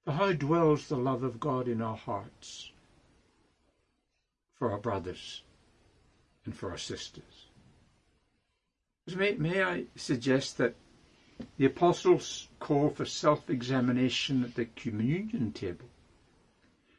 For 0.04 0.12
how 0.12 0.32
dwells 0.32 0.86
the 0.86 0.96
love 0.96 1.22
of 1.22 1.40
God 1.40 1.66
in 1.66 1.82
our 1.82 1.96
hearts 1.96 2.70
for 4.54 4.70
our 4.70 4.78
brothers 4.78 5.42
and 6.44 6.56
for 6.56 6.70
our 6.70 6.78
sisters? 6.78 7.46
May, 9.14 9.34
may 9.34 9.62
I 9.62 9.84
suggest 9.94 10.58
that 10.58 10.74
the 11.58 11.66
apostles 11.66 12.48
call 12.58 12.90
for 12.90 13.04
self-examination 13.04 14.44
at 14.44 14.54
the 14.54 14.64
communion 14.64 15.52
table, 15.52 15.88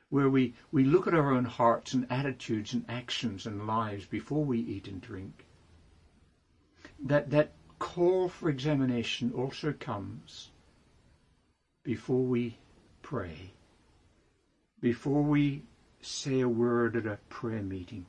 where 0.10 0.30
we, 0.30 0.54
we 0.72 0.84
look 0.84 1.08
at 1.08 1.14
our 1.14 1.34
own 1.34 1.46
hearts 1.46 1.94
and 1.94 2.08
attitudes 2.10 2.74
and 2.74 2.86
actions 2.88 3.46
and 3.46 3.68
lives 3.68 4.06
before 4.06 4.44
we 4.44 4.60
eat 4.60 4.88
and 4.88 5.02
drink. 5.02 5.46
That, 7.04 7.30
that 7.32 7.52
call 7.80 8.30
for 8.30 8.50
examination 8.50 9.34
also 9.36 9.74
comes 9.74 10.50
before 11.84 12.24
we 12.24 12.58
pray, 13.02 13.52
before 14.82 15.22
we 15.22 15.64
say 16.02 16.40
a 16.40 16.50
word 16.50 16.96
at 16.96 17.06
a 17.06 17.20
prayer 17.30 17.62
meeting. 17.62 18.06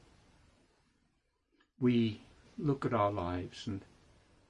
We 1.81 2.21
look 2.59 2.85
at 2.85 2.93
our 2.93 3.11
lives 3.11 3.67
and 3.67 3.85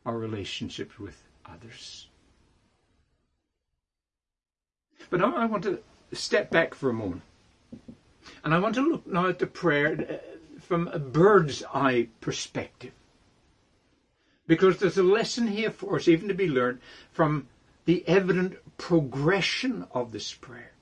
our 0.06 0.16
relationships 0.16 0.98
with 0.98 1.22
others. 1.44 2.08
But 5.10 5.20
now 5.20 5.36
I 5.36 5.46
want 5.46 5.64
to 5.64 5.80
step 6.12 6.50
back 6.50 6.74
for 6.74 6.90
a 6.90 6.94
moment. 6.94 7.22
And 8.44 8.54
I 8.54 8.58
want 8.58 8.74
to 8.76 8.82
look 8.82 9.06
now 9.06 9.26
at 9.26 9.38
the 9.38 9.46
prayer 9.46 10.20
uh, 10.20 10.60
from 10.60 10.88
a 10.88 10.98
bird's 10.98 11.62
eye 11.72 12.08
perspective. 12.20 12.92
Because 14.46 14.78
there's 14.78 14.98
a 14.98 15.02
lesson 15.02 15.46
here 15.46 15.70
for 15.70 15.96
us, 15.96 16.08
even 16.08 16.28
to 16.28 16.34
be 16.34 16.48
learned 16.48 16.80
from 17.12 17.48
the 17.84 18.06
evident 18.06 18.56
progression 18.78 19.86
of 19.92 20.12
this 20.12 20.32
prayer. 20.34 20.72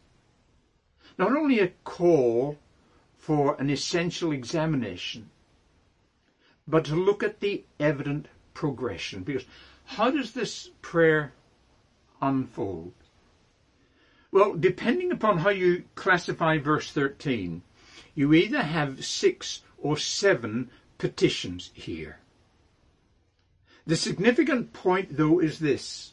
Not 1.19 1.33
only 1.33 1.61
a 1.61 1.73
call 1.85 2.59
for 3.17 3.57
an 3.61 3.71
essential 3.71 4.33
examination, 4.33 5.31
but 6.69 6.85
to 6.87 6.95
look 6.95 7.23
at 7.23 7.41
the 7.41 7.65
evident 7.79 8.27
progression. 8.55 9.23
Because 9.23 9.45
how 9.85 10.11
does 10.11 10.33
this 10.33 10.71
prayer 10.83 11.33
unfold? 12.21 12.93
Well, 14.33 14.55
depending 14.55 15.13
upon 15.13 15.39
how 15.39 15.51
you 15.51 15.85
classify 15.95 16.59
verse 16.59 16.91
13, 16.91 17.63
you 18.15 18.35
either 18.35 18.63
have 18.63 19.05
six 19.05 19.63
or 19.79 19.97
seven 19.97 20.71
petitions 20.99 21.71
here. 21.75 22.19
The 23.87 23.97
significant 23.97 24.73
point, 24.73 25.17
though, 25.17 25.39
is 25.39 25.59
this. 25.59 26.13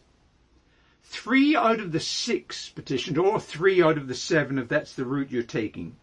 Three 1.02 1.56
out 1.56 1.80
of 1.80 1.92
the 1.92 2.00
six 2.00 2.70
petitions, 2.70 3.18
or 3.18 3.40
three 3.40 3.82
out 3.82 3.98
of 3.98 4.08
the 4.08 4.16
seven, 4.16 4.60
if 4.60 4.68
that's 4.68 4.94
the 4.94 5.06
route 5.06 5.32
you're 5.32 5.44
taking, 5.44 5.96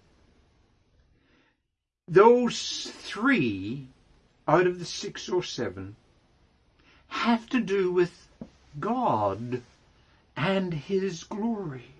those 2.08 2.90
three 2.90 3.86
out 4.48 4.66
of 4.66 4.80
the 4.80 4.84
six 4.84 5.28
or 5.28 5.44
seven 5.44 5.94
have 7.08 7.48
to 7.50 7.60
do 7.60 7.92
with 7.92 8.28
God 8.78 9.62
and 10.36 10.74
His 10.74 11.22
glory. 11.24 11.94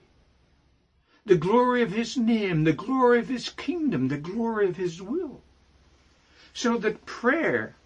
The 1.31 1.37
glory 1.37 1.83
of 1.83 1.93
His 1.93 2.17
name, 2.17 2.65
the 2.65 2.73
glory 2.73 3.21
of 3.21 3.29
His 3.29 3.51
kingdom, 3.51 4.09
the 4.09 4.19
glory 4.19 4.69
of 4.69 4.77
His 4.77 5.01
will. 5.01 5.43
So 6.53 6.77
that 6.79 7.07
prayer, 7.07 7.77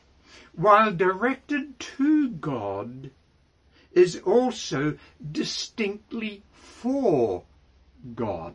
while 0.55 0.91
directed 0.91 1.79
to 1.79 2.31
God, 2.31 3.11
is 3.93 4.17
also 4.25 4.97
distinctly 5.31 6.43
for 6.55 7.45
God. 8.15 8.55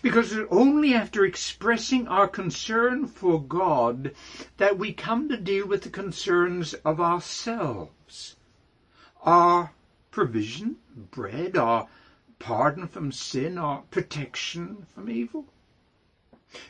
Because 0.00 0.32
it's 0.32 0.50
only 0.50 0.94
after 0.94 1.26
expressing 1.26 2.08
our 2.08 2.26
concern 2.26 3.06
for 3.08 3.42
God 3.42 4.14
that 4.56 4.78
we 4.78 4.94
come 4.94 5.28
to 5.28 5.36
deal 5.36 5.66
with 5.66 5.82
the 5.82 5.90
concerns 5.90 6.72
of 6.72 6.98
ourselves. 6.98 8.36
Our 9.20 9.72
provision, 10.10 10.76
bread, 11.10 11.58
our 11.58 11.88
pardon 12.38 12.86
from 12.86 13.12
sin, 13.12 13.58
or 13.58 13.82
protection 13.90 14.86
from 14.94 15.10
evil. 15.10 15.46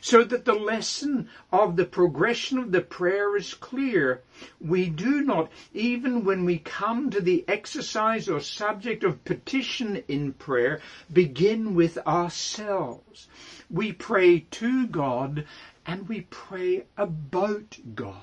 So 0.01 0.23
that 0.23 0.45
the 0.45 0.53
lesson 0.53 1.29
of 1.51 1.75
the 1.75 1.85
progression 1.85 2.57
of 2.57 2.71
the 2.71 2.81
prayer 2.81 3.35
is 3.35 3.53
clear. 3.53 4.21
We 4.59 4.89
do 4.89 5.21
not, 5.21 5.51
even 5.73 6.25
when 6.25 6.45
we 6.45 6.57
come 6.57 7.09
to 7.11 7.21
the 7.21 7.45
exercise 7.47 8.27
or 8.27 8.39
subject 8.39 9.03
of 9.03 9.23
petition 9.23 10.03
in 10.07 10.33
prayer, 10.33 10.81
begin 11.13 11.75
with 11.75 11.97
ourselves. 12.07 13.27
We 13.69 13.93
pray 13.93 14.39
to 14.51 14.87
God 14.87 15.45
and 15.85 16.09
we 16.09 16.21
pray 16.21 16.85
about 16.97 17.77
God. 17.95 18.15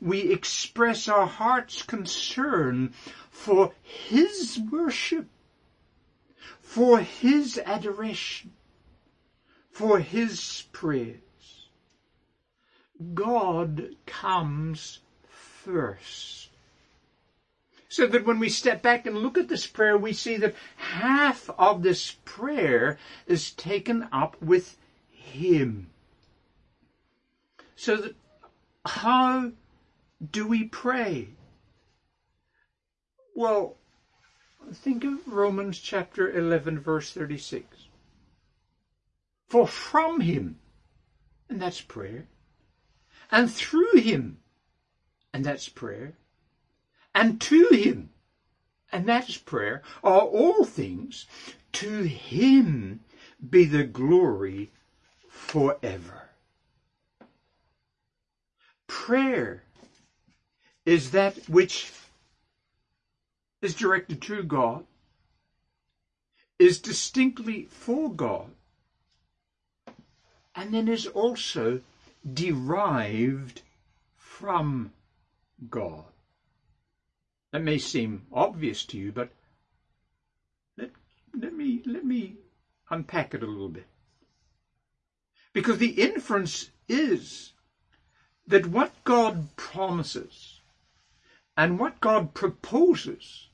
We 0.00 0.32
express 0.32 1.08
our 1.08 1.26
heart's 1.26 1.82
concern 1.82 2.92
for 3.30 3.72
His 3.82 4.60
worship, 4.70 5.28
for 6.74 7.00
His 7.00 7.58
adoration 7.64 8.52
for 9.74 9.98
his 9.98 10.64
praise. 10.70 11.18
God 13.12 13.96
comes 14.06 15.00
first. 15.28 16.50
So 17.88 18.06
that 18.06 18.24
when 18.24 18.38
we 18.38 18.48
step 18.48 18.82
back 18.82 19.04
and 19.04 19.18
look 19.18 19.36
at 19.36 19.48
this 19.48 19.66
prayer, 19.66 19.96
we 19.98 20.12
see 20.12 20.36
that 20.36 20.54
half 20.76 21.50
of 21.58 21.82
this 21.82 22.12
prayer 22.24 22.98
is 23.26 23.50
taken 23.50 24.06
up 24.12 24.40
with 24.40 24.76
Him. 25.10 25.90
So 27.74 27.96
that 27.96 28.14
how 28.86 29.50
do 30.30 30.46
we 30.46 30.64
pray? 30.64 31.30
Well, 33.34 33.76
think 34.72 35.04
of 35.04 35.26
Romans 35.26 35.78
chapter 35.78 36.30
11 36.30 36.78
verse 36.80 37.12
36. 37.12 37.88
For 39.46 39.66
from 39.66 40.20
him, 40.20 40.58
and 41.48 41.60
that's 41.60 41.80
prayer, 41.80 42.26
and 43.30 43.50
through 43.50 44.00
him, 44.00 44.38
and 45.32 45.44
that's 45.44 45.68
prayer, 45.68 46.14
and 47.14 47.40
to 47.42 47.68
him, 47.68 48.10
and 48.90 49.08
that's 49.08 49.36
prayer, 49.36 49.82
are 50.02 50.22
all 50.22 50.64
things. 50.64 51.26
To 51.72 52.04
him 52.04 53.00
be 53.50 53.64
the 53.64 53.84
glory 53.84 54.70
forever. 55.28 56.30
Prayer 58.86 59.64
is 60.86 61.10
that 61.10 61.48
which 61.48 61.90
is 63.64 63.74
directed 63.74 64.20
to 64.20 64.42
God, 64.42 64.84
is 66.58 66.78
distinctly 66.78 67.66
for 67.70 68.10
God, 68.10 68.50
and 70.54 70.74
then 70.74 70.86
is 70.86 71.06
also 71.06 71.80
derived 72.32 73.62
from 74.16 74.92
God. 75.70 76.04
That 77.52 77.62
may 77.62 77.78
seem 77.78 78.26
obvious 78.32 78.84
to 78.86 78.98
you, 78.98 79.12
but 79.12 79.30
let, 80.76 80.90
let 81.34 81.54
me 81.54 81.82
let 81.86 82.04
me 82.04 82.34
unpack 82.90 83.32
it 83.32 83.42
a 83.42 83.46
little 83.46 83.68
bit. 83.68 83.86
Because 85.54 85.78
the 85.78 86.02
inference 86.02 86.66
is 86.88 87.52
that 88.46 88.66
what 88.66 88.92
God 89.04 89.56
promises 89.56 90.60
and 91.56 91.78
what 91.78 92.00
God 92.00 92.34
proposes 92.34 93.48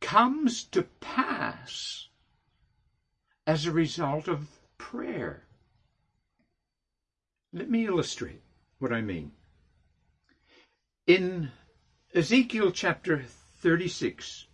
comes 0.00 0.64
to 0.64 0.82
pass 1.00 2.08
as 3.46 3.66
a 3.66 3.72
result 3.72 4.28
of 4.28 4.48
prayer. 4.76 5.44
Let 7.52 7.70
me 7.70 7.86
illustrate 7.86 8.42
what 8.78 8.92
I 8.92 9.00
mean. 9.00 9.32
In 11.06 11.50
Ezekiel 12.14 12.70
chapter 12.70 13.22
36, 13.62 14.46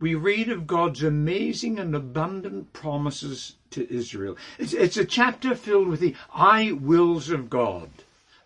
we 0.00 0.14
read 0.14 0.48
of 0.48 0.66
God's 0.66 1.02
amazing 1.02 1.78
and 1.78 1.94
abundant 1.94 2.72
promises 2.72 3.56
to 3.70 3.90
Israel. 3.92 4.36
It's, 4.58 4.72
it's, 4.72 4.96
a 4.96 5.04
chapter 5.04 5.54
filled 5.54 5.88
with 5.88 6.00
the 6.00 6.14
I 6.34 6.72
wills 6.72 7.30
of 7.30 7.48
God. 7.48 7.90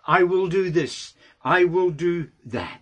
I 0.07 0.23
will 0.23 0.49
do 0.49 0.71
this. 0.71 1.15
I 1.43 1.65
will 1.65 1.91
do 1.91 2.31
that. 2.45 2.80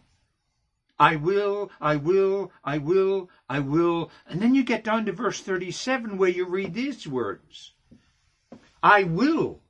I 0.98 1.16
will, 1.16 1.70
I 1.80 1.96
will, 1.96 2.52
I 2.64 2.78
will, 2.78 3.30
I 3.48 3.60
will. 3.60 4.10
And 4.26 4.42
then 4.42 4.54
you 4.54 4.64
get 4.64 4.84
down 4.84 5.06
to 5.06 5.12
verse 5.12 5.40
37 5.40 6.18
where 6.18 6.28
you 6.28 6.44
read 6.44 6.74
these 6.74 7.06
words. 7.06 7.72
I 8.82 9.04
will 9.04 9.60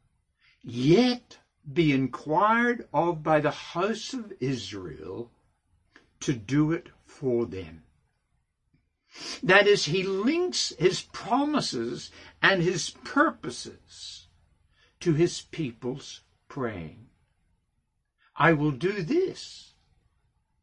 yet 0.63 1.39
be 1.71 1.93
inquired 1.93 2.89
of 2.93 3.23
by 3.23 3.41
the 3.41 3.51
house 3.51 4.15
of 4.15 4.33
Israel 4.41 5.31
to 6.21 6.33
do 6.33 6.73
it 6.73 6.89
for 7.05 7.47
them. 7.47 7.83
That 9.43 9.67
is, 9.67 9.87
he 9.87 10.03
links 10.03 10.73
his 10.79 11.03
promises 11.03 12.11
and 12.43 12.63
his 12.63 12.91
purposes 12.91 14.29
to 15.01 15.15
his 15.15 15.43
people's 15.43 16.21
praying. 16.49 17.09
I 18.37 18.53
will 18.53 18.71
do 18.71 19.03
this. 19.03 19.68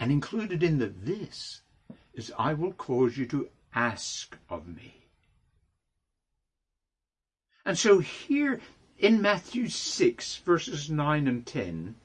And 0.05 0.11
included 0.11 0.61
in 0.61 0.77
the 0.77 0.85
this 0.85 1.63
is 2.13 2.31
I 2.37 2.53
will 2.53 2.73
cause 2.73 3.17
you 3.17 3.25
to 3.25 3.49
ask 3.73 4.37
of 4.51 4.67
me. 4.67 5.07
And 7.65 7.75
so 7.75 7.97
here 7.97 8.61
in 8.99 9.19
Matthew 9.19 9.67
6, 9.67 10.35
verses 10.45 10.91
9 10.91 11.27
and 11.27 11.43
10, 11.43 11.95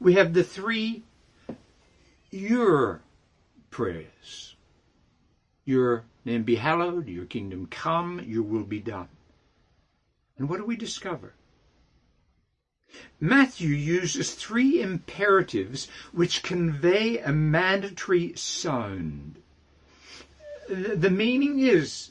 we 0.00 0.14
have 0.14 0.34
the 0.34 0.42
three 0.42 1.04
your 2.32 3.00
prayers. 3.70 4.56
Your 5.64 6.06
name 6.24 6.42
be 6.42 6.56
hallowed, 6.56 7.06
your 7.06 7.26
kingdom 7.26 7.68
come, 7.68 8.24
your 8.26 8.42
will 8.42 8.64
be 8.64 8.80
done. 8.80 9.06
And 10.36 10.48
what 10.48 10.56
do 10.56 10.64
we 10.64 10.74
discover? 10.74 11.32
Matthew 13.20 13.68
uses 13.68 14.34
three 14.34 14.80
imperatives 14.80 15.88
which 16.12 16.42
convey 16.42 17.18
a 17.18 17.32
mandatory 17.32 18.34
sound. 18.36 19.40
The 20.68 21.10
meaning 21.10 21.58
is 21.60 22.10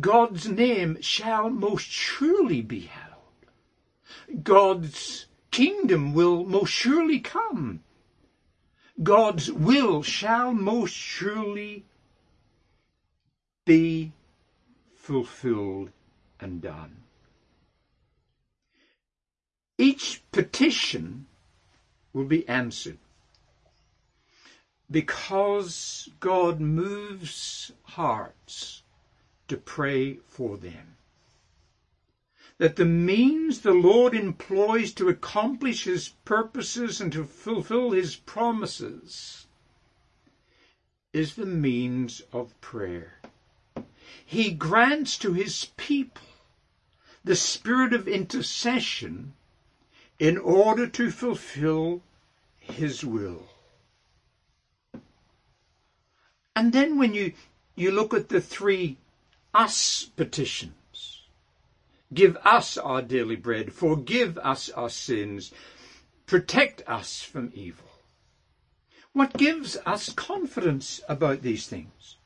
God's 0.00 0.48
name 0.48 1.00
shall 1.00 1.50
most 1.50 1.86
surely 1.86 2.60
be 2.62 2.80
hallowed. 2.80 4.42
God's 4.42 5.26
kingdom 5.50 6.12
will 6.12 6.44
most 6.44 6.70
surely 6.70 7.20
come. 7.20 7.80
God's 9.02 9.50
will 9.52 10.02
shall 10.02 10.52
most 10.52 10.94
surely 10.94 11.84
be 13.64 14.12
fulfilled 14.94 15.90
and 16.40 16.60
done. 16.60 17.02
Each 19.78 20.22
petition 20.32 21.26
will 22.14 22.24
be 22.24 22.48
answered 22.48 22.98
because 24.90 26.08
God 26.20 26.60
moves 26.60 27.72
hearts 27.82 28.82
to 29.48 29.56
pray 29.56 30.14
for 30.28 30.56
them. 30.56 30.96
That 32.58 32.76
the 32.76 32.86
means 32.86 33.60
the 33.60 33.74
Lord 33.74 34.14
employs 34.14 34.92
to 34.94 35.10
accomplish 35.10 35.84
his 35.84 36.08
purposes 36.24 37.00
and 37.00 37.12
to 37.12 37.24
fulfill 37.24 37.90
his 37.90 38.16
promises 38.16 39.46
is 41.12 41.34
the 41.34 41.44
means 41.44 42.22
of 42.32 42.58
prayer. 42.62 43.20
He 44.24 44.52
grants 44.52 45.18
to 45.18 45.34
his 45.34 45.66
people 45.76 46.22
the 47.24 47.36
spirit 47.36 47.92
of 47.92 48.08
intercession 48.08 49.34
in 50.18 50.38
order 50.38 50.86
to 50.86 51.10
fulfill 51.10 52.02
his 52.58 53.04
will. 53.04 53.46
And 56.54 56.72
then 56.72 56.96
when 56.96 57.12
you, 57.12 57.34
you 57.74 57.90
look 57.90 58.14
at 58.14 58.30
the 58.30 58.40
three 58.40 58.96
us 59.52 60.04
petitions, 60.16 61.22
give 62.14 62.36
us 62.44 62.78
our 62.78 63.02
daily 63.02 63.36
bread, 63.36 63.72
forgive 63.72 64.38
us 64.38 64.70
our 64.70 64.88
sins, 64.88 65.52
protect 66.24 66.82
us 66.86 67.22
from 67.22 67.52
evil. 67.54 67.84
What 69.12 69.36
gives 69.36 69.76
us 69.86 70.12
confidence 70.12 71.00
about 71.08 71.42
these 71.42 71.66
things? 71.66 72.16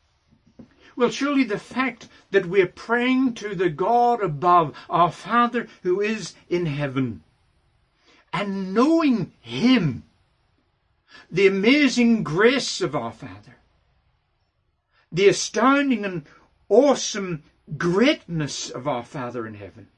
Well, 0.97 1.11
surely 1.11 1.45
the 1.45 1.59
fact 1.59 2.09
that 2.31 2.47
we're 2.47 2.67
praying 2.67 3.35
to 3.35 3.55
the 3.55 3.71
God 3.71 4.23
above, 4.23 4.77
our 4.89 5.11
Father 5.11 5.69
who 5.83 6.01
is 6.01 6.35
in 6.49 6.67
heaven 6.67 7.23
and 8.33 8.75
knowing 8.75 9.33
Him, 9.41 10.05
the 11.31 11.47
amazing 11.47 12.23
grace 12.23 12.81
of 12.81 12.95
our 12.95 13.13
Father, 13.13 13.57
the 15.13 15.29
astounding 15.29 16.05
and 16.05 16.27
awesome 16.69 17.43
greatness 17.77 18.71
of 18.71 18.87
our 18.89 19.05
Father 19.05 19.47
in 19.47 19.55
heaven, 19.55 19.89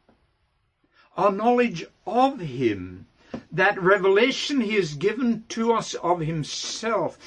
our 1.16 1.32
knowledge 1.32 1.84
of 2.06 2.40
Him, 2.40 3.06
that 3.50 3.80
revelation 3.80 4.60
He 4.60 4.74
has 4.74 4.94
given 4.94 5.44
to 5.50 5.72
us 5.72 5.94
of 5.94 6.20
Himself, 6.20 7.18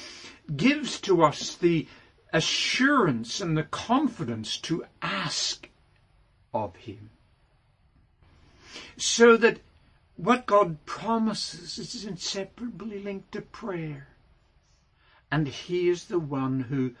gives 0.56 1.00
to 1.02 1.22
us 1.22 1.54
the 1.54 1.86
assurance 2.32 3.40
and 3.40 3.56
the 3.56 3.64
confidence 3.64 4.58
to 4.58 4.84
ask 5.00 5.68
of 6.52 6.76
Him. 6.76 7.10
So 8.96 9.36
that 9.36 9.60
what 10.16 10.46
God 10.46 10.84
promises 10.86 11.78
is 11.78 12.04
inseparably 12.04 13.02
linked 13.02 13.32
to 13.32 13.42
prayer. 13.42 14.08
And 15.30 15.46
He 15.48 15.88
is 15.88 16.06
the 16.06 16.18
one 16.18 16.60
who 16.60 16.94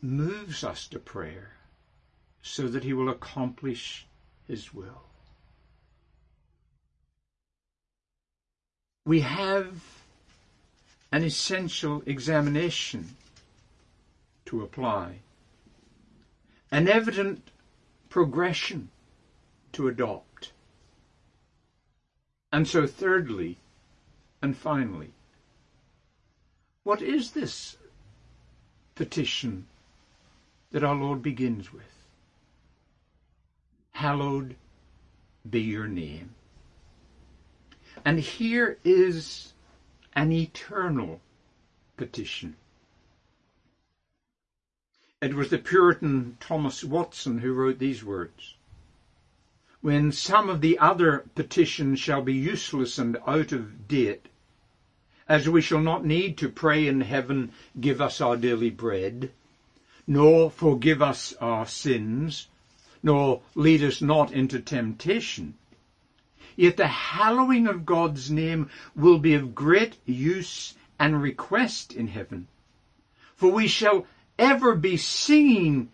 moves 0.00 0.64
us 0.64 0.86
to 0.88 0.98
prayer 0.98 1.52
so 2.42 2.66
that 2.68 2.84
He 2.84 2.92
will 2.92 3.08
accomplish 3.08 4.06
His 4.48 4.74
will. 4.74 5.02
We 9.04 9.20
have 9.20 9.82
an 11.12 11.22
essential 11.24 12.02
examination 12.06 13.16
to 14.46 14.62
apply, 14.62 15.18
an 16.70 16.88
evident 16.88 17.50
progression 18.08 18.90
to 19.72 19.88
adopt. 19.88 20.31
And 22.52 22.68
so, 22.68 22.86
thirdly 22.86 23.56
and 24.42 24.56
finally, 24.56 25.12
what 26.82 27.00
is 27.00 27.30
this 27.30 27.76
petition 28.94 29.66
that 30.70 30.84
our 30.84 30.94
Lord 30.94 31.22
begins 31.22 31.72
with? 31.72 31.82
Hallowed 33.92 34.56
be 35.48 35.60
your 35.60 35.86
name. 35.86 36.34
And 38.04 38.20
here 38.20 38.78
is 38.84 39.52
an 40.14 40.32
eternal 40.32 41.20
petition. 41.96 42.56
It 45.22 45.34
was 45.34 45.50
the 45.50 45.58
Puritan 45.58 46.36
Thomas 46.40 46.82
Watson 46.84 47.38
who 47.38 47.52
wrote 47.54 47.78
these 47.78 48.04
words 48.04 48.56
when 49.82 50.12
some 50.12 50.48
of 50.48 50.60
the 50.60 50.78
other 50.78 51.24
petitions 51.34 51.98
shall 51.98 52.22
be 52.22 52.32
useless 52.32 52.98
and 52.98 53.18
out 53.26 53.50
of 53.50 53.88
date, 53.88 54.26
as 55.28 55.48
we 55.48 55.60
shall 55.60 55.80
not 55.80 56.04
need 56.04 56.38
to 56.38 56.48
pray 56.48 56.86
in 56.86 57.00
heaven, 57.00 57.50
give 57.80 58.00
us 58.00 58.20
our 58.20 58.36
daily 58.36 58.70
bread, 58.70 59.30
nor 60.06 60.50
forgive 60.50 61.02
us 61.02 61.34
our 61.40 61.66
sins, 61.66 62.46
nor 63.02 63.42
lead 63.56 63.82
us 63.82 64.00
not 64.00 64.32
into 64.32 64.60
temptation. 64.60 65.54
Yet 66.54 66.76
the 66.76 66.86
hallowing 66.86 67.66
of 67.66 67.84
God's 67.84 68.30
name 68.30 68.70
will 68.94 69.18
be 69.18 69.34
of 69.34 69.54
great 69.54 69.96
use 70.06 70.74
and 70.98 71.20
request 71.20 71.92
in 71.92 72.06
heaven. 72.06 72.46
For 73.34 73.50
we 73.50 73.66
shall 73.66 74.06
ever 74.38 74.76
be 74.76 74.96
singing 74.96 75.90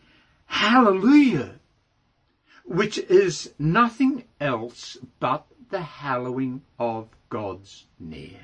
Hallelujah 0.46 1.57
which 2.68 2.98
is 2.98 3.54
nothing 3.58 4.24
else 4.38 4.98
but 5.20 5.46
the 5.70 5.80
hallowing 5.80 6.60
of 6.78 7.08
God's 7.30 7.86
name. 7.98 8.36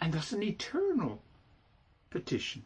And 0.00 0.12
that's 0.12 0.30
an 0.30 0.44
eternal 0.44 1.20
petition. 2.08 2.62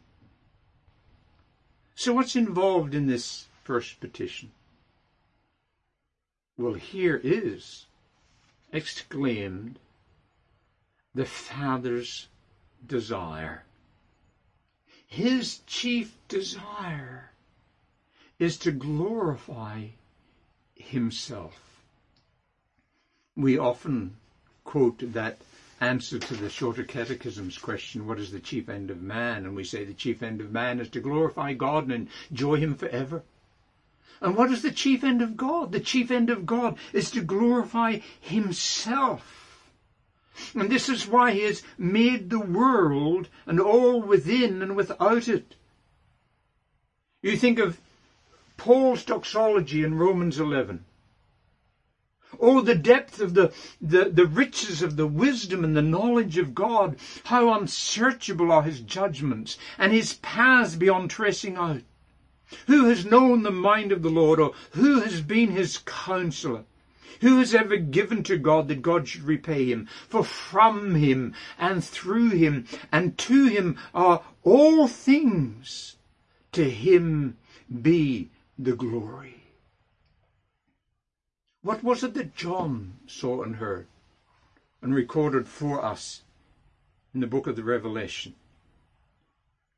So 1.95 2.13
what's 2.13 2.35
involved 2.35 2.93
in 2.93 3.07
this 3.07 3.47
first 3.63 3.99
petition? 3.99 4.51
Well, 6.57 6.73
here 6.73 7.19
is 7.23 7.87
exclaimed 8.71 9.79
the 11.15 11.25
Father's 11.25 12.27
desire. 12.85 13.63
His 15.07 15.61
chief 15.65 16.15
desire 16.27 17.30
is 18.41 18.57
to 18.57 18.71
glorify 18.71 19.85
himself. 20.73 21.61
We 23.35 23.59
often 23.59 24.15
quote 24.63 25.13
that 25.13 25.37
answer 25.79 26.17
to 26.17 26.33
the 26.35 26.49
shorter 26.49 26.83
catechism's 26.83 27.59
question, 27.59 28.07
what 28.07 28.17
is 28.17 28.31
the 28.31 28.39
chief 28.39 28.67
end 28.67 28.89
of 28.89 28.99
man? 28.99 29.45
And 29.45 29.55
we 29.55 29.63
say 29.63 29.83
the 29.83 29.93
chief 29.93 30.23
end 30.23 30.41
of 30.41 30.51
man 30.51 30.79
is 30.79 30.89
to 30.89 30.99
glorify 30.99 31.53
God 31.53 31.87
and 31.87 32.07
enjoy 32.31 32.55
him 32.55 32.73
forever. 32.73 33.21
And 34.21 34.35
what 34.35 34.49
is 34.51 34.63
the 34.63 34.71
chief 34.71 35.03
end 35.03 35.21
of 35.21 35.37
God? 35.37 35.71
The 35.71 35.79
chief 35.79 36.09
end 36.09 36.31
of 36.31 36.47
God 36.47 36.79
is 36.93 37.11
to 37.11 37.21
glorify 37.21 37.99
himself. 38.19 39.69
And 40.55 40.71
this 40.71 40.89
is 40.89 41.07
why 41.07 41.33
he 41.33 41.43
has 41.43 41.61
made 41.77 42.31
the 42.31 42.39
world 42.39 43.29
and 43.45 43.59
all 43.59 44.01
within 44.01 44.63
and 44.63 44.75
without 44.75 45.27
it. 45.27 45.53
You 47.21 47.37
think 47.37 47.59
of 47.59 47.79
Paul's 48.61 49.03
doxology 49.03 49.83
in 49.83 49.95
Romans 49.95 50.39
11. 50.39 50.85
Oh, 52.39 52.61
the 52.61 52.75
depth 52.75 53.19
of 53.19 53.33
the, 53.33 53.51
the, 53.81 54.05
the 54.05 54.27
riches 54.27 54.83
of 54.83 54.97
the 54.97 55.07
wisdom 55.07 55.63
and 55.63 55.75
the 55.75 55.81
knowledge 55.81 56.37
of 56.37 56.53
God. 56.53 56.97
How 57.23 57.51
unsearchable 57.55 58.51
are 58.51 58.61
his 58.61 58.79
judgments 58.81 59.57
and 59.79 59.91
his 59.91 60.13
paths 60.13 60.75
beyond 60.75 61.09
tracing 61.09 61.57
out. 61.57 61.81
Who 62.67 62.85
has 62.85 63.03
known 63.03 63.41
the 63.41 63.49
mind 63.49 63.91
of 63.91 64.03
the 64.03 64.11
Lord 64.11 64.39
or 64.39 64.53
who 64.73 64.99
has 64.99 65.21
been 65.21 65.49
his 65.49 65.79
counselor? 65.79 66.65
Who 67.21 67.39
has 67.39 67.55
ever 67.55 67.77
given 67.77 68.21
to 68.25 68.37
God 68.37 68.67
that 68.67 68.83
God 68.83 69.07
should 69.07 69.23
repay 69.23 69.71
him? 69.71 69.87
For 70.07 70.23
from 70.23 70.93
him 70.93 71.33
and 71.57 71.83
through 71.83 72.29
him 72.29 72.67
and 72.91 73.17
to 73.17 73.45
him 73.45 73.79
are 73.95 74.21
all 74.43 74.87
things. 74.87 75.95
To 76.51 76.69
him 76.69 77.37
be 77.81 78.29
the 78.63 78.75
glory. 78.75 79.43
What 81.63 81.83
was 81.83 82.03
it 82.03 82.13
that 82.13 82.35
John 82.35 82.93
saw 83.07 83.41
and 83.43 83.55
heard 83.55 83.87
and 84.81 84.93
recorded 84.93 85.47
for 85.47 85.83
us 85.83 86.21
in 87.13 87.21
the 87.21 87.27
book 87.27 87.47
of 87.47 87.55
the 87.55 87.63
Revelation? 87.63 88.35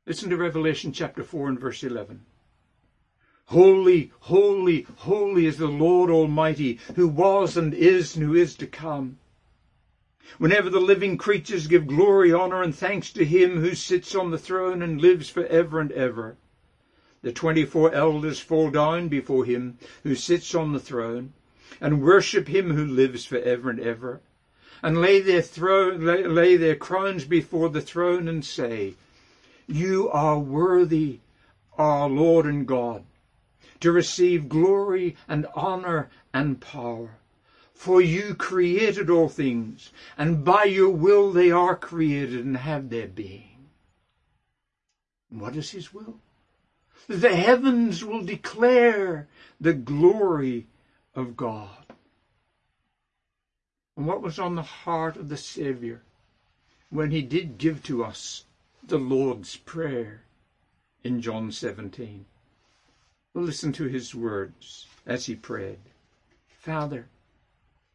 Listen 0.06 0.28
to 0.30 0.36
Revelation 0.36 0.92
chapter 0.92 1.22
4 1.22 1.48
and 1.48 1.60
verse 1.60 1.82
11. 1.82 2.20
Holy, 3.46 4.12
holy, 4.20 4.86
holy 4.96 5.46
is 5.46 5.56
the 5.56 5.66
Lord 5.66 6.10
Almighty, 6.10 6.78
who 6.94 7.08
was 7.08 7.56
and 7.56 7.72
is 7.72 8.16
and 8.16 8.24
who 8.24 8.34
is 8.34 8.54
to 8.56 8.66
come. 8.66 9.18
Whenever 10.38 10.68
the 10.68 10.80
living 10.80 11.16
creatures 11.16 11.66
give 11.66 11.86
glory, 11.86 12.32
honor, 12.32 12.62
and 12.62 12.74
thanks 12.74 13.10
to 13.12 13.24
him 13.24 13.60
who 13.60 13.74
sits 13.74 14.14
on 14.14 14.30
the 14.30 14.38
throne 14.38 14.82
and 14.82 15.00
lives 15.00 15.28
for 15.28 15.46
ever 15.46 15.80
and 15.80 15.92
ever, 15.92 16.36
the 17.24 17.32
twenty-four 17.32 17.90
elders 17.94 18.38
fall 18.38 18.70
down 18.70 19.08
before 19.08 19.46
him 19.46 19.78
who 20.02 20.14
sits 20.14 20.54
on 20.54 20.74
the 20.74 20.78
throne 20.78 21.32
and 21.80 22.02
worship 22.02 22.48
him 22.48 22.74
who 22.74 22.84
lives 22.84 23.24
for 23.24 23.38
ever 23.38 23.70
and 23.70 23.80
ever, 23.80 24.20
and 24.82 25.00
lay 25.00 25.22
their, 25.22 25.40
throne, 25.40 26.04
lay, 26.04 26.22
lay 26.26 26.54
their 26.56 26.76
crowns 26.76 27.24
before 27.24 27.70
the 27.70 27.80
throne 27.80 28.28
and 28.28 28.44
say, 28.44 28.92
You 29.66 30.10
are 30.10 30.38
worthy, 30.38 31.20
our 31.78 32.10
Lord 32.10 32.44
and 32.44 32.68
God, 32.68 33.04
to 33.80 33.90
receive 33.90 34.50
glory 34.50 35.16
and 35.26 35.46
honor 35.54 36.10
and 36.34 36.60
power. 36.60 37.16
For 37.72 38.02
you 38.02 38.34
created 38.34 39.08
all 39.08 39.30
things, 39.30 39.90
and 40.18 40.44
by 40.44 40.64
your 40.64 40.90
will 40.90 41.32
they 41.32 41.50
are 41.50 41.74
created 41.74 42.44
and 42.44 42.58
have 42.58 42.90
their 42.90 43.08
being. 43.08 43.70
What 45.30 45.56
is 45.56 45.70
his 45.70 45.92
will? 45.92 46.20
The 47.08 47.36
heavens 47.36 48.04
will 48.04 48.22
declare 48.22 49.28
the 49.60 49.74
glory 49.74 50.66
of 51.14 51.36
God. 51.36 51.84
And 53.96 54.06
what 54.06 54.22
was 54.22 54.38
on 54.38 54.54
the 54.54 54.62
heart 54.62 55.16
of 55.16 55.28
the 55.28 55.36
Saviour 55.36 56.02
when 56.90 57.10
he 57.10 57.22
did 57.22 57.58
give 57.58 57.82
to 57.84 58.04
us 58.04 58.44
the 58.82 58.98
Lord's 58.98 59.56
Prayer 59.56 60.22
in 61.02 61.20
John 61.20 61.52
17? 61.52 62.24
Well, 63.32 63.44
listen 63.44 63.72
to 63.74 63.84
his 63.84 64.14
words 64.14 64.86
as 65.06 65.26
he 65.26 65.34
prayed. 65.34 65.80
Father, 66.58 67.08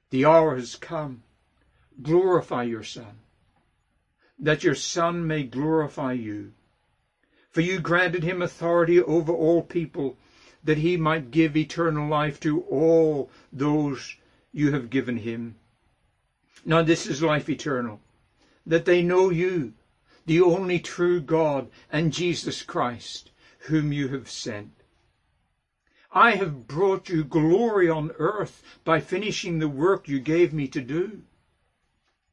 the 0.09 0.25
hour 0.25 0.55
has 0.55 0.75
come. 0.75 1.23
Glorify 2.01 2.63
your 2.63 2.83
Son, 2.83 3.19
that 4.37 4.63
your 4.63 4.75
Son 4.75 5.27
may 5.27 5.43
glorify 5.43 6.13
you. 6.13 6.53
For 7.51 7.61
you 7.61 7.79
granted 7.79 8.23
him 8.23 8.41
authority 8.41 8.99
over 8.99 9.33
all 9.33 9.63
people, 9.63 10.17
that 10.63 10.77
he 10.77 10.97
might 10.97 11.31
give 11.31 11.57
eternal 11.57 12.07
life 12.07 12.39
to 12.41 12.61
all 12.61 13.31
those 13.51 14.15
you 14.51 14.71
have 14.71 14.89
given 14.89 15.17
him. 15.17 15.55
Now 16.65 16.83
this 16.83 17.07
is 17.07 17.23
life 17.23 17.49
eternal, 17.49 18.01
that 18.65 18.85
they 18.85 19.01
know 19.01 19.29
you, 19.29 19.73
the 20.25 20.41
only 20.41 20.79
true 20.79 21.21
God, 21.21 21.69
and 21.91 22.13
Jesus 22.13 22.61
Christ, 22.61 23.31
whom 23.67 23.91
you 23.91 24.09
have 24.09 24.29
sent. 24.29 24.71
I 26.11 26.31
have 26.35 26.67
brought 26.67 27.09
you 27.09 27.23
glory 27.23 27.89
on 27.89 28.11
earth 28.17 28.63
by 28.83 28.99
finishing 28.99 29.59
the 29.59 29.67
work 29.67 30.07
you 30.07 30.19
gave 30.19 30.53
me 30.53 30.67
to 30.67 30.81
do. 30.81 31.21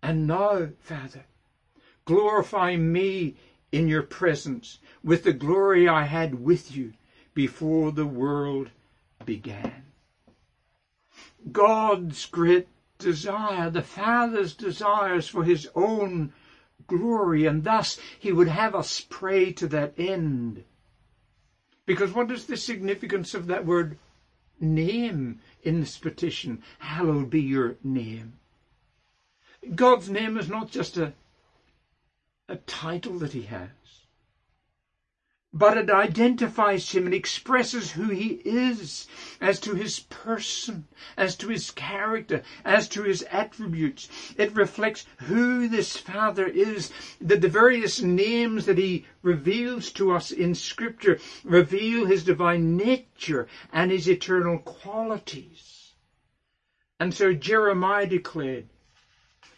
And 0.03 0.27
now, 0.27 0.69
Father, 0.79 1.25
glorify 2.05 2.77
me 2.77 3.37
in 3.73 3.89
your 3.89 4.03
presence 4.03 4.79
with 5.03 5.25
the 5.25 5.33
glory 5.33 5.89
I 5.89 6.05
had 6.05 6.43
with 6.43 6.75
you 6.75 6.93
before 7.35 7.93
the 7.93 8.07
world 8.07 8.71
began. 9.25 9.85
God's 11.51 12.27
great 12.27 12.69
desire, 12.99 13.71
the 13.71 13.83
Father's 13.83 14.55
desires 14.55 15.29
for 15.29 15.45
his 15.45 15.69
own 15.75 16.33
glory, 16.87 17.47
and 17.47 17.65
thus 17.65 17.99
he 18.19 18.33
would 18.33 18.49
have 18.49 18.75
us 18.75 19.01
pray 19.01 19.53
to 19.53 19.67
that 19.69 19.95
end. 19.99 20.65
Because 21.85 22.13
what 22.13 22.31
is 22.31 22.47
the 22.47 22.57
significance 22.57 23.35
of 23.35 23.47
that 23.47 23.65
word 23.65 23.99
name 24.61 25.41
in 25.63 25.81
this 25.81 25.99
petition? 25.99 26.63
Hallowed 26.79 27.31
be 27.31 27.43
your 27.43 27.77
name. 27.85 28.35
God's 29.75 30.09
name 30.09 30.37
is 30.37 30.49
not 30.49 30.71
just 30.71 30.97
a, 30.97 31.13
a 32.49 32.57
title 32.57 33.19
that 33.19 33.33
he 33.33 33.43
has 33.43 33.69
but 35.59 35.79
it 35.79 35.89
identifies 35.89 36.91
him 36.91 37.07
and 37.07 37.15
expresses 37.15 37.93
who 37.93 38.11
he 38.11 38.43
is 38.45 39.07
as 39.41 39.59
to 39.59 39.75
his 39.75 40.01
person, 40.01 40.85
as 41.17 41.35
to 41.35 41.49
his 41.49 41.71
character, 41.71 42.43
as 42.63 42.87
to 42.89 43.03
his 43.05 43.23
attributes. 43.31 44.35
It 44.37 44.55
reflects 44.55 45.07
who 45.23 45.67
this 45.67 45.97
Father 45.97 46.47
is, 46.47 46.91
that 47.23 47.41
the 47.41 47.49
various 47.49 48.03
names 48.03 48.67
that 48.67 48.77
he 48.77 49.07
reveals 49.23 49.91
to 49.93 50.13
us 50.13 50.31
in 50.31 50.55
Scripture 50.55 51.19
reveal 51.43 52.05
his 52.05 52.23
divine 52.23 52.77
nature 52.77 53.47
and 53.73 53.91
his 53.91 54.07
eternal 54.09 54.59
qualities. 54.59 55.95
And 57.01 57.15
so 57.15 57.33
Jeremiah 57.33 58.07
declared, 58.07 58.69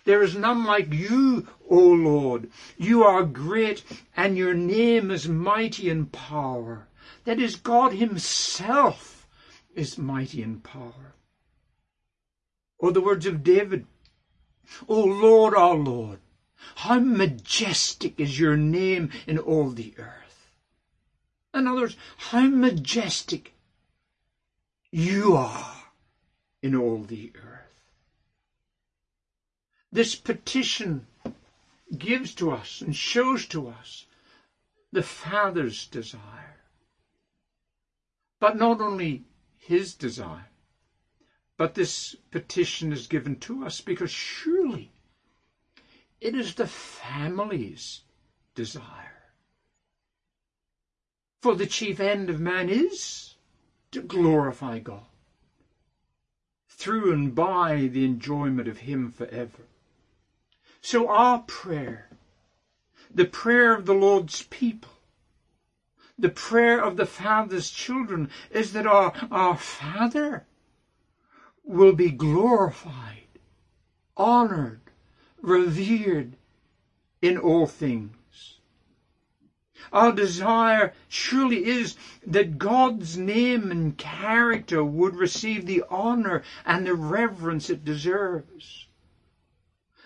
there 0.09 0.23
is 0.23 0.35
none 0.35 0.65
like 0.65 0.91
you, 0.91 1.47
O 1.69 1.77
Lord. 1.77 2.51
You 2.79 3.05
are 3.05 3.25
great, 3.25 3.85
and 4.17 4.39
your 4.39 4.55
name 4.55 5.11
is 5.11 5.29
mighty 5.29 5.91
in 5.91 6.07
power. 6.07 6.89
That 7.25 7.39
is, 7.39 7.57
God 7.57 7.93
Himself 7.93 9.29
is 9.75 9.99
mighty 9.99 10.43
in 10.43 10.61
power. 10.61 11.13
Or 12.79 12.91
the 12.91 13.03
words 13.03 13.27
of 13.27 13.45
David, 13.45 13.85
O 14.89 14.99
Lord, 14.99 15.55
our 15.55 15.77
Lord, 15.77 16.21
how 16.77 17.01
majestic 17.01 18.19
is 18.19 18.41
your 18.41 18.57
name 18.57 19.11
in 19.27 19.37
all 19.37 19.69
the 19.69 19.93
earth. 19.99 20.49
In 21.53 21.67
other 21.67 21.83
words, 21.83 21.97
how 22.17 22.49
majestic 22.49 23.53
you 24.91 25.37
are 25.37 25.83
in 26.63 26.75
all 26.75 27.03
the 27.03 27.31
earth. 27.35 27.58
This 29.91 30.15
petition 30.15 31.07
gives 31.97 32.35
to 32.37 32.51
us 32.51 32.81
and 32.83 32.95
shows 32.95 33.47
to 33.47 33.69
us 33.69 34.07
the 34.93 35.03
Father's 35.03 35.87
desire. 35.87 36.61
But 38.39 38.57
not 38.57 38.81
only 38.81 39.25
his 39.57 39.95
desire, 39.95 40.51
but 41.57 41.75
this 41.75 42.15
petition 42.31 42.93
is 42.93 43.07
given 43.07 43.41
to 43.41 43.65
us 43.65 43.81
because 43.81 44.11
surely 44.11 44.93
it 46.21 46.35
is 46.35 46.55
the 46.55 46.67
family's 46.67 48.03
desire. 48.55 49.33
For 51.43 51.55
the 51.55 51.67
chief 51.67 51.99
end 51.99 52.31
of 52.31 52.41
man 52.41 52.69
is 52.69 53.35
to 53.93 54.03
glorify 54.03 54.79
God 54.81 55.07
through 56.79 57.13
and 57.13 57.35
by 57.35 57.89
the 57.89 58.05
enjoyment 58.05 58.69
of 58.69 58.79
Him 58.79 59.11
forever. 59.11 59.65
So 60.81 61.09
our 61.09 61.41
prayer, 61.41 62.09
the 63.13 63.25
prayer 63.25 63.75
of 63.75 63.87
the 63.87 63.95
Lord's 63.95 64.43
people, 64.45 64.93
the 66.19 66.29
prayer 66.29 66.81
of 66.81 66.97
the 66.97 67.07
Father's 67.07 67.71
children 67.71 68.31
is 68.51 68.73
that 68.73 68.87
our, 68.87 69.13
our 69.31 69.57
Father 69.57 70.47
will 71.65 71.93
be 71.93 72.11
glorified, 72.11 73.29
honored, 74.17 74.81
revered 75.41 76.37
in 77.23 77.39
all 77.39 77.67
things. 77.67 78.59
Our 79.93 80.13
desire 80.13 80.93
surely 81.09 81.65
is 81.67 81.97
that 82.27 82.59
God's 82.59 83.17
name 83.17 83.71
and 83.71 83.97
character 83.97 84.85
would 84.85 85.15
receive 85.15 85.67
the 85.67 85.85
honor 85.89 86.43
and 86.67 86.87
the 86.87 86.95
reverence 86.95 87.71
it 87.71 87.85
deserves. 87.85 88.88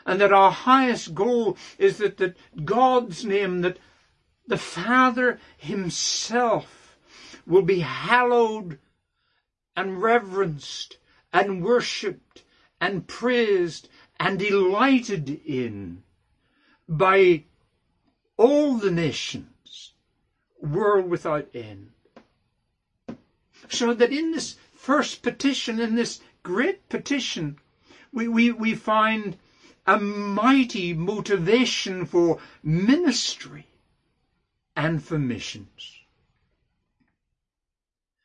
And 0.04 0.20
that 0.20 0.32
our 0.32 0.50
highest 0.50 1.14
goal 1.14 1.56
is 1.78 1.98
that, 1.98 2.16
that 2.18 2.36
God's 2.64 3.24
name, 3.24 3.60
that 3.60 3.78
the 4.46 4.58
Father 4.58 5.38
Himself 5.56 6.96
will 7.46 7.62
be 7.62 7.80
hallowed 7.80 8.78
and 9.76 10.02
reverenced 10.02 10.98
and 11.32 11.62
worshipped 11.62 12.42
and 12.80 13.06
praised 13.06 13.88
and 14.18 14.38
delighted 14.38 15.40
in 15.46 16.02
by 16.88 17.44
all 18.36 18.74
the 18.74 18.90
nations 18.90 19.92
world 20.60 21.08
without 21.08 21.48
end. 21.54 21.90
So 23.68 23.94
that 23.94 24.12
in 24.12 24.32
this 24.32 24.56
first 24.74 25.22
petition, 25.22 25.80
in 25.80 25.94
this 25.94 26.20
great 26.42 26.88
petition, 26.88 27.58
we, 28.12 28.28
we, 28.28 28.52
we 28.52 28.74
find 28.74 29.36
a 29.86 29.98
mighty 29.98 30.92
motivation 30.92 32.06
for 32.06 32.38
ministry 32.62 33.66
and 34.76 35.02
for 35.02 35.18
missions. 35.18 35.98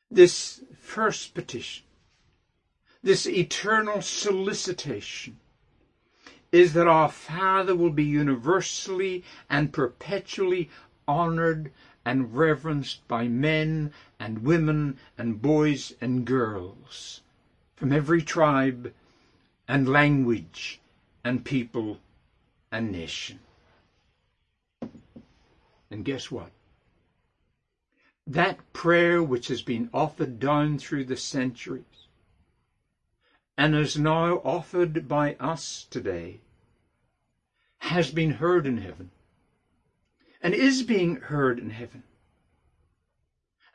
This 0.10 0.64
first 0.80 1.34
petition, 1.34 1.84
this 3.04 3.28
eternal 3.28 4.02
solicitation, 4.02 5.40
is 6.52 6.74
that 6.74 6.88
our 6.88 7.10
Father 7.10 7.76
will 7.76 7.90
be 7.90 8.06
universally 8.06 9.24
and 9.50 9.74
perpetually 9.74 10.70
honored 11.08 11.72
and 12.06 12.36
reverenced 12.36 13.06
by 13.08 13.28
men 13.28 13.92
and 14.20 14.44
women 14.44 14.98
and 15.18 15.42
boys 15.42 15.94
and 16.00 16.24
girls 16.24 17.22
from 17.76 17.92
every 17.92 18.22
tribe 18.22 18.94
and 19.68 19.90
language 19.90 20.80
and 21.24 21.44
people 21.44 22.00
and 22.72 22.92
nation. 22.92 23.40
And 25.90 26.04
guess 26.04 26.30
what? 26.30 26.52
That 28.26 28.74
prayer 28.74 29.24
which 29.24 29.48
has 29.48 29.62
been 29.62 29.90
offered 29.94 30.40
down 30.40 30.80
through 30.80 31.06
the 31.06 31.18
centuries 31.18 31.84
and 33.58 33.76
is 33.76 33.98
now 33.98 34.36
offered 34.44 35.08
by 35.08 35.36
us 35.36 35.88
today 35.90 36.40
has 37.80 38.12
been 38.12 38.32
heard 38.32 38.68
in 38.68 38.78
heaven 38.78 39.12
and 40.42 40.54
is 40.54 40.84
being 40.84 41.16
heard 41.16 41.58
in 41.58 41.72
heaven. 41.72 42.04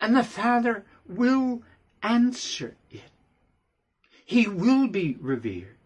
And 0.01 0.15
the 0.17 0.25
Father 0.25 0.85
will 1.07 1.63
answer 2.03 2.77
it. 2.91 3.11
He 4.25 4.47
will 4.47 4.89
be 4.89 5.17
revered. 5.21 5.77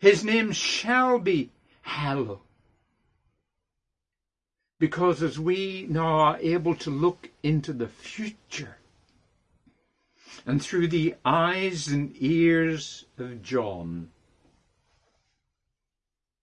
His 0.00 0.24
name 0.24 0.52
shall 0.52 1.18
be 1.18 1.50
hallowed. 1.82 2.40
Because 4.78 5.22
as 5.22 5.38
we 5.38 5.86
now 5.88 6.18
are 6.20 6.38
able 6.38 6.76
to 6.76 6.90
look 6.90 7.30
into 7.42 7.72
the 7.72 7.88
future, 7.88 8.78
and 10.46 10.62
through 10.62 10.88
the 10.88 11.16
eyes 11.24 11.88
and 11.88 12.14
ears 12.20 13.04
of 13.18 13.42
John, 13.42 14.10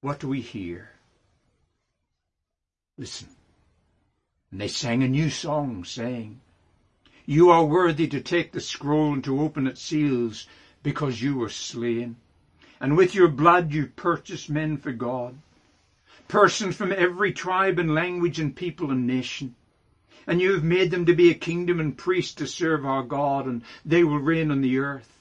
what 0.01 0.19
do 0.19 0.27
we 0.27 0.41
hear? 0.41 0.91
Listen. 2.97 3.29
And 4.51 4.59
they 4.59 4.67
sang 4.67 5.01
a 5.01 5.07
new 5.07 5.29
song, 5.29 5.85
saying, 5.85 6.41
You 7.25 7.49
are 7.49 7.65
worthy 7.65 8.07
to 8.07 8.21
take 8.21 8.51
the 8.51 8.61
scroll 8.61 9.13
and 9.13 9.23
to 9.23 9.39
open 9.39 9.65
its 9.65 9.81
seals, 9.81 10.45
because 10.83 11.21
you 11.21 11.37
were 11.37 11.49
slain. 11.49 12.17
And 12.79 12.97
with 12.97 13.15
your 13.15 13.29
blood 13.29 13.71
you 13.71 13.87
purchased 13.87 14.49
men 14.49 14.77
for 14.77 14.91
God, 14.91 15.37
persons 16.27 16.75
from 16.75 16.91
every 16.91 17.31
tribe 17.31 17.79
and 17.79 17.93
language 17.93 18.39
and 18.39 18.55
people 18.55 18.91
and 18.91 19.07
nation. 19.07 19.55
And 20.27 20.41
you 20.41 20.53
have 20.53 20.63
made 20.63 20.91
them 20.91 21.05
to 21.05 21.13
be 21.13 21.29
a 21.29 21.35
kingdom 21.35 21.79
and 21.79 21.97
priests 21.97 22.33
to 22.35 22.47
serve 22.47 22.85
our 22.85 23.03
God, 23.03 23.45
and 23.45 23.61
they 23.85 24.03
will 24.03 24.19
reign 24.19 24.51
on 24.51 24.61
the 24.61 24.77
earth. 24.79 25.11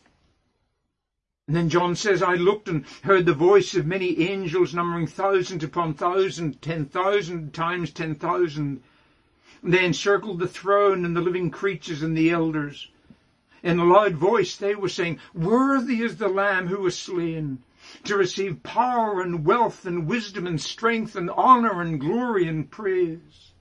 And 1.47 1.55
then 1.55 1.69
John 1.69 1.95
says, 1.95 2.23
I 2.23 2.35
looked 2.35 2.69
and 2.69 2.87
heard 3.03 3.27
the 3.27 3.35
voice 3.35 3.75
of 3.75 3.87
many 3.87 4.19
angels 4.19 4.73
numbering 4.73 5.07
thousand 5.07 5.63
upon 5.63 5.93
thousand, 5.93 6.63
ten 6.63 6.87
thousand 6.87 7.53
times 7.53 7.91
ten 7.91 8.15
thousand, 8.15 8.83
they 9.63 9.85
encircled 9.85 10.39
the 10.39 10.49
throne 10.49 11.05
and 11.05 11.15
the 11.15 11.21
living 11.21 11.51
creatures 11.51 12.03
and 12.03 12.17
the 12.17 12.31
elders. 12.31 12.89
In 13.65 13.79
a 13.79 13.85
loud 13.85 14.17
voice 14.17 14.57
they 14.57 14.75
were 14.75 14.91
saying, 14.91 15.21
Worthy 15.33 16.03
is 16.03 16.19
the 16.19 16.29
Lamb 16.29 16.67
who 16.67 16.81
was 16.81 16.99
slain 16.99 17.63
to 18.05 18.15
receive 18.15 18.63
power 18.63 19.23
and 19.23 19.47
wealth 19.47 19.87
and 19.87 20.07
wisdom 20.07 20.47
and 20.47 20.61
strength 20.61 21.17
and 21.17 21.31
honor 21.31 21.81
and 21.81 21.99
glory 21.99 22.47
and 22.47 22.71
praise. 22.71 23.53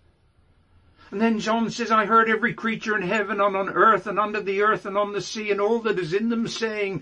And 1.09 1.21
then 1.21 1.39
John 1.39 1.69
says, 1.69 1.89
I 1.89 2.05
heard 2.05 2.29
every 2.29 2.53
creature 2.53 2.97
in 2.97 3.03
heaven 3.03 3.39
and 3.39 3.55
on 3.55 3.69
earth 3.69 4.05
and 4.05 4.19
under 4.19 4.41
the 4.41 4.61
earth 4.61 4.85
and 4.85 4.97
on 4.97 5.13
the 5.13 5.21
sea 5.21 5.51
and 5.51 5.61
all 5.61 5.79
that 5.79 5.97
is 5.97 6.13
in 6.13 6.27
them 6.27 6.49
saying, 6.49 7.01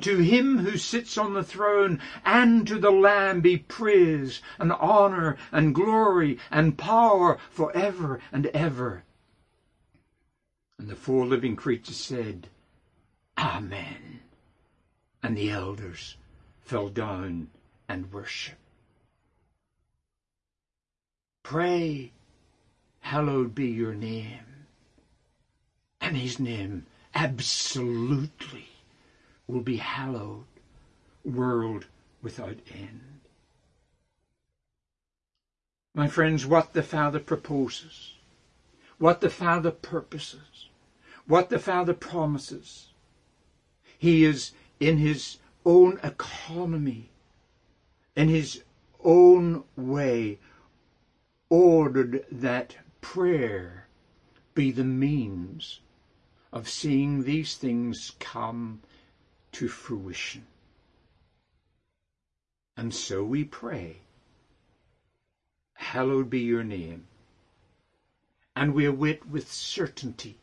To 0.00 0.16
him 0.16 0.58
who 0.58 0.78
sits 0.78 1.18
on 1.18 1.34
the 1.34 1.42
throne 1.42 2.00
and 2.24 2.66
to 2.66 2.78
the 2.78 2.90
Lamb 2.90 3.42
be 3.42 3.58
praise 3.58 4.40
and 4.58 4.72
honor 4.72 5.36
and 5.52 5.74
glory 5.74 6.38
and 6.50 6.78
power 6.78 7.36
for 7.50 7.76
ever 7.76 8.20
and 8.32 8.46
ever. 8.54 9.02
And 10.78 10.88
the 10.88 10.96
four 10.96 11.26
living 11.26 11.56
creatures 11.56 11.96
said, 11.96 12.48
Amen. 13.36 14.20
And 15.22 15.36
the 15.36 15.50
elders 15.50 16.16
fell 16.60 16.88
down 16.88 17.48
and 17.88 18.12
worshiped. 18.12 18.58
Pray 21.42 22.12
hallowed 23.00 23.54
be 23.54 23.68
your 23.68 23.94
name. 23.94 24.66
And 26.00 26.16
his 26.16 26.38
name 26.38 26.86
absolutely 27.14 28.68
will 29.46 29.62
be 29.62 29.78
hallowed, 29.78 30.44
world 31.24 31.86
without 32.22 32.58
end. 32.70 33.20
My 35.94 36.06
friends, 36.06 36.46
what 36.46 36.74
the 36.74 36.82
Father 36.82 37.18
proposes, 37.18 38.14
what 38.98 39.20
the 39.20 39.30
Father 39.30 39.70
purposes, 39.70 40.47
what 41.28 41.50
the 41.50 41.58
Father 41.58 41.92
promises, 41.92 42.88
he 43.98 44.24
is 44.24 44.52
in 44.80 44.96
his 44.96 45.36
own 45.64 46.00
economy, 46.02 47.10
in 48.16 48.28
his 48.28 48.62
own 49.04 49.62
way, 49.76 50.38
ordered 51.50 52.24
that 52.32 52.76
prayer 53.02 53.86
be 54.54 54.72
the 54.72 54.84
means 54.84 55.80
of 56.50 56.66
seeing 56.66 57.22
these 57.22 57.56
things 57.56 58.12
come 58.18 58.80
to 59.52 59.68
fruition. 59.68 60.46
And 62.74 62.94
so 62.94 63.22
we 63.22 63.44
pray, 63.44 63.98
Hallowed 65.74 66.30
be 66.30 66.40
your 66.40 66.64
name. 66.64 67.06
And 68.56 68.74
we 68.74 68.86
await 68.86 69.26
with 69.26 69.52
certainty 69.52 70.38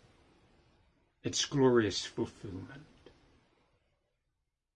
its 1.25 1.43
glorious 1.45 2.05
fulfillment. 2.05 2.85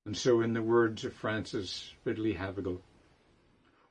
And 0.05 0.17
so, 0.17 0.41
in 0.41 0.53
the 0.53 0.63
words 0.63 1.05
of 1.05 1.13
Frances 1.13 1.93
Ridley 2.03 2.33
Havergal, 2.33 2.81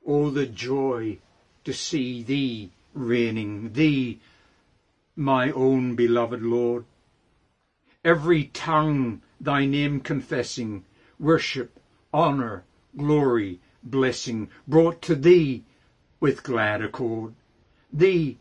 oh, 0.05 0.29
the 0.29 0.45
joy 0.45 1.19
to 1.63 1.73
see 1.73 2.21
thee 2.21 2.71
reigning, 2.93 3.71
thee, 3.71 4.19
my 5.15 5.51
own 5.51 5.95
beloved 5.95 6.41
Lord. 6.41 6.83
Every 8.03 8.45
tongue 8.45 9.21
thy 9.39 9.65
name 9.65 10.01
confessing, 10.01 10.83
worship, 11.17 11.79
honour, 12.13 12.65
glory, 12.97 13.61
blessing, 13.81 14.49
brought 14.67 15.01
to 15.03 15.15
thee 15.15 15.63
with 16.19 16.43
glad 16.43 16.81
accord. 16.81 17.35
Thee, 17.93 18.37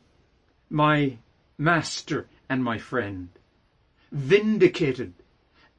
my 0.68 1.18
Master 1.56 2.26
and 2.48 2.64
my 2.64 2.78
friend, 2.78 3.28
vindicated 4.10 5.12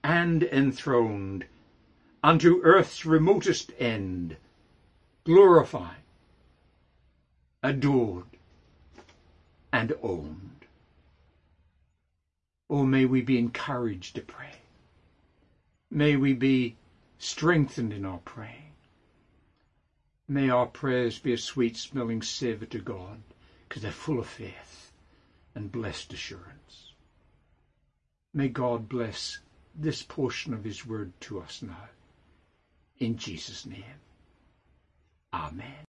and 0.03 0.43
enthroned 0.43 1.45
unto 2.23 2.61
earth's 2.63 3.05
remotest 3.05 3.71
end, 3.79 4.37
glorified, 5.23 6.03
adored, 7.63 8.25
and 9.71 9.93
owned. 10.01 10.65
Oh, 12.69 12.85
may 12.85 13.05
we 13.05 13.21
be 13.21 13.37
encouraged 13.37 14.15
to 14.15 14.21
pray. 14.21 14.59
May 15.89 16.15
we 16.15 16.33
be 16.33 16.75
strengthened 17.17 17.93
in 17.93 18.05
our 18.05 18.19
praying. 18.19 18.73
May 20.27 20.49
our 20.49 20.67
prayers 20.67 21.17
be 21.17 21.33
a 21.33 21.37
sweet 21.37 21.75
smelling 21.75 22.21
savour 22.21 22.67
to 22.67 22.79
God 22.79 23.23
because 23.67 23.81
they're 23.81 23.91
full 23.91 24.19
of 24.19 24.27
faith 24.27 24.91
and 25.55 25.71
blessed 25.71 26.13
assurance. 26.13 26.88
May 28.33 28.47
God 28.47 28.87
bless 28.87 29.39
this 29.75 30.03
portion 30.03 30.53
of 30.53 30.63
his 30.63 30.85
word 30.85 31.13
to 31.21 31.39
us 31.39 31.61
now. 31.61 31.89
In 32.99 33.17
Jesus' 33.17 33.65
name. 33.65 33.83
Amen. 35.33 35.87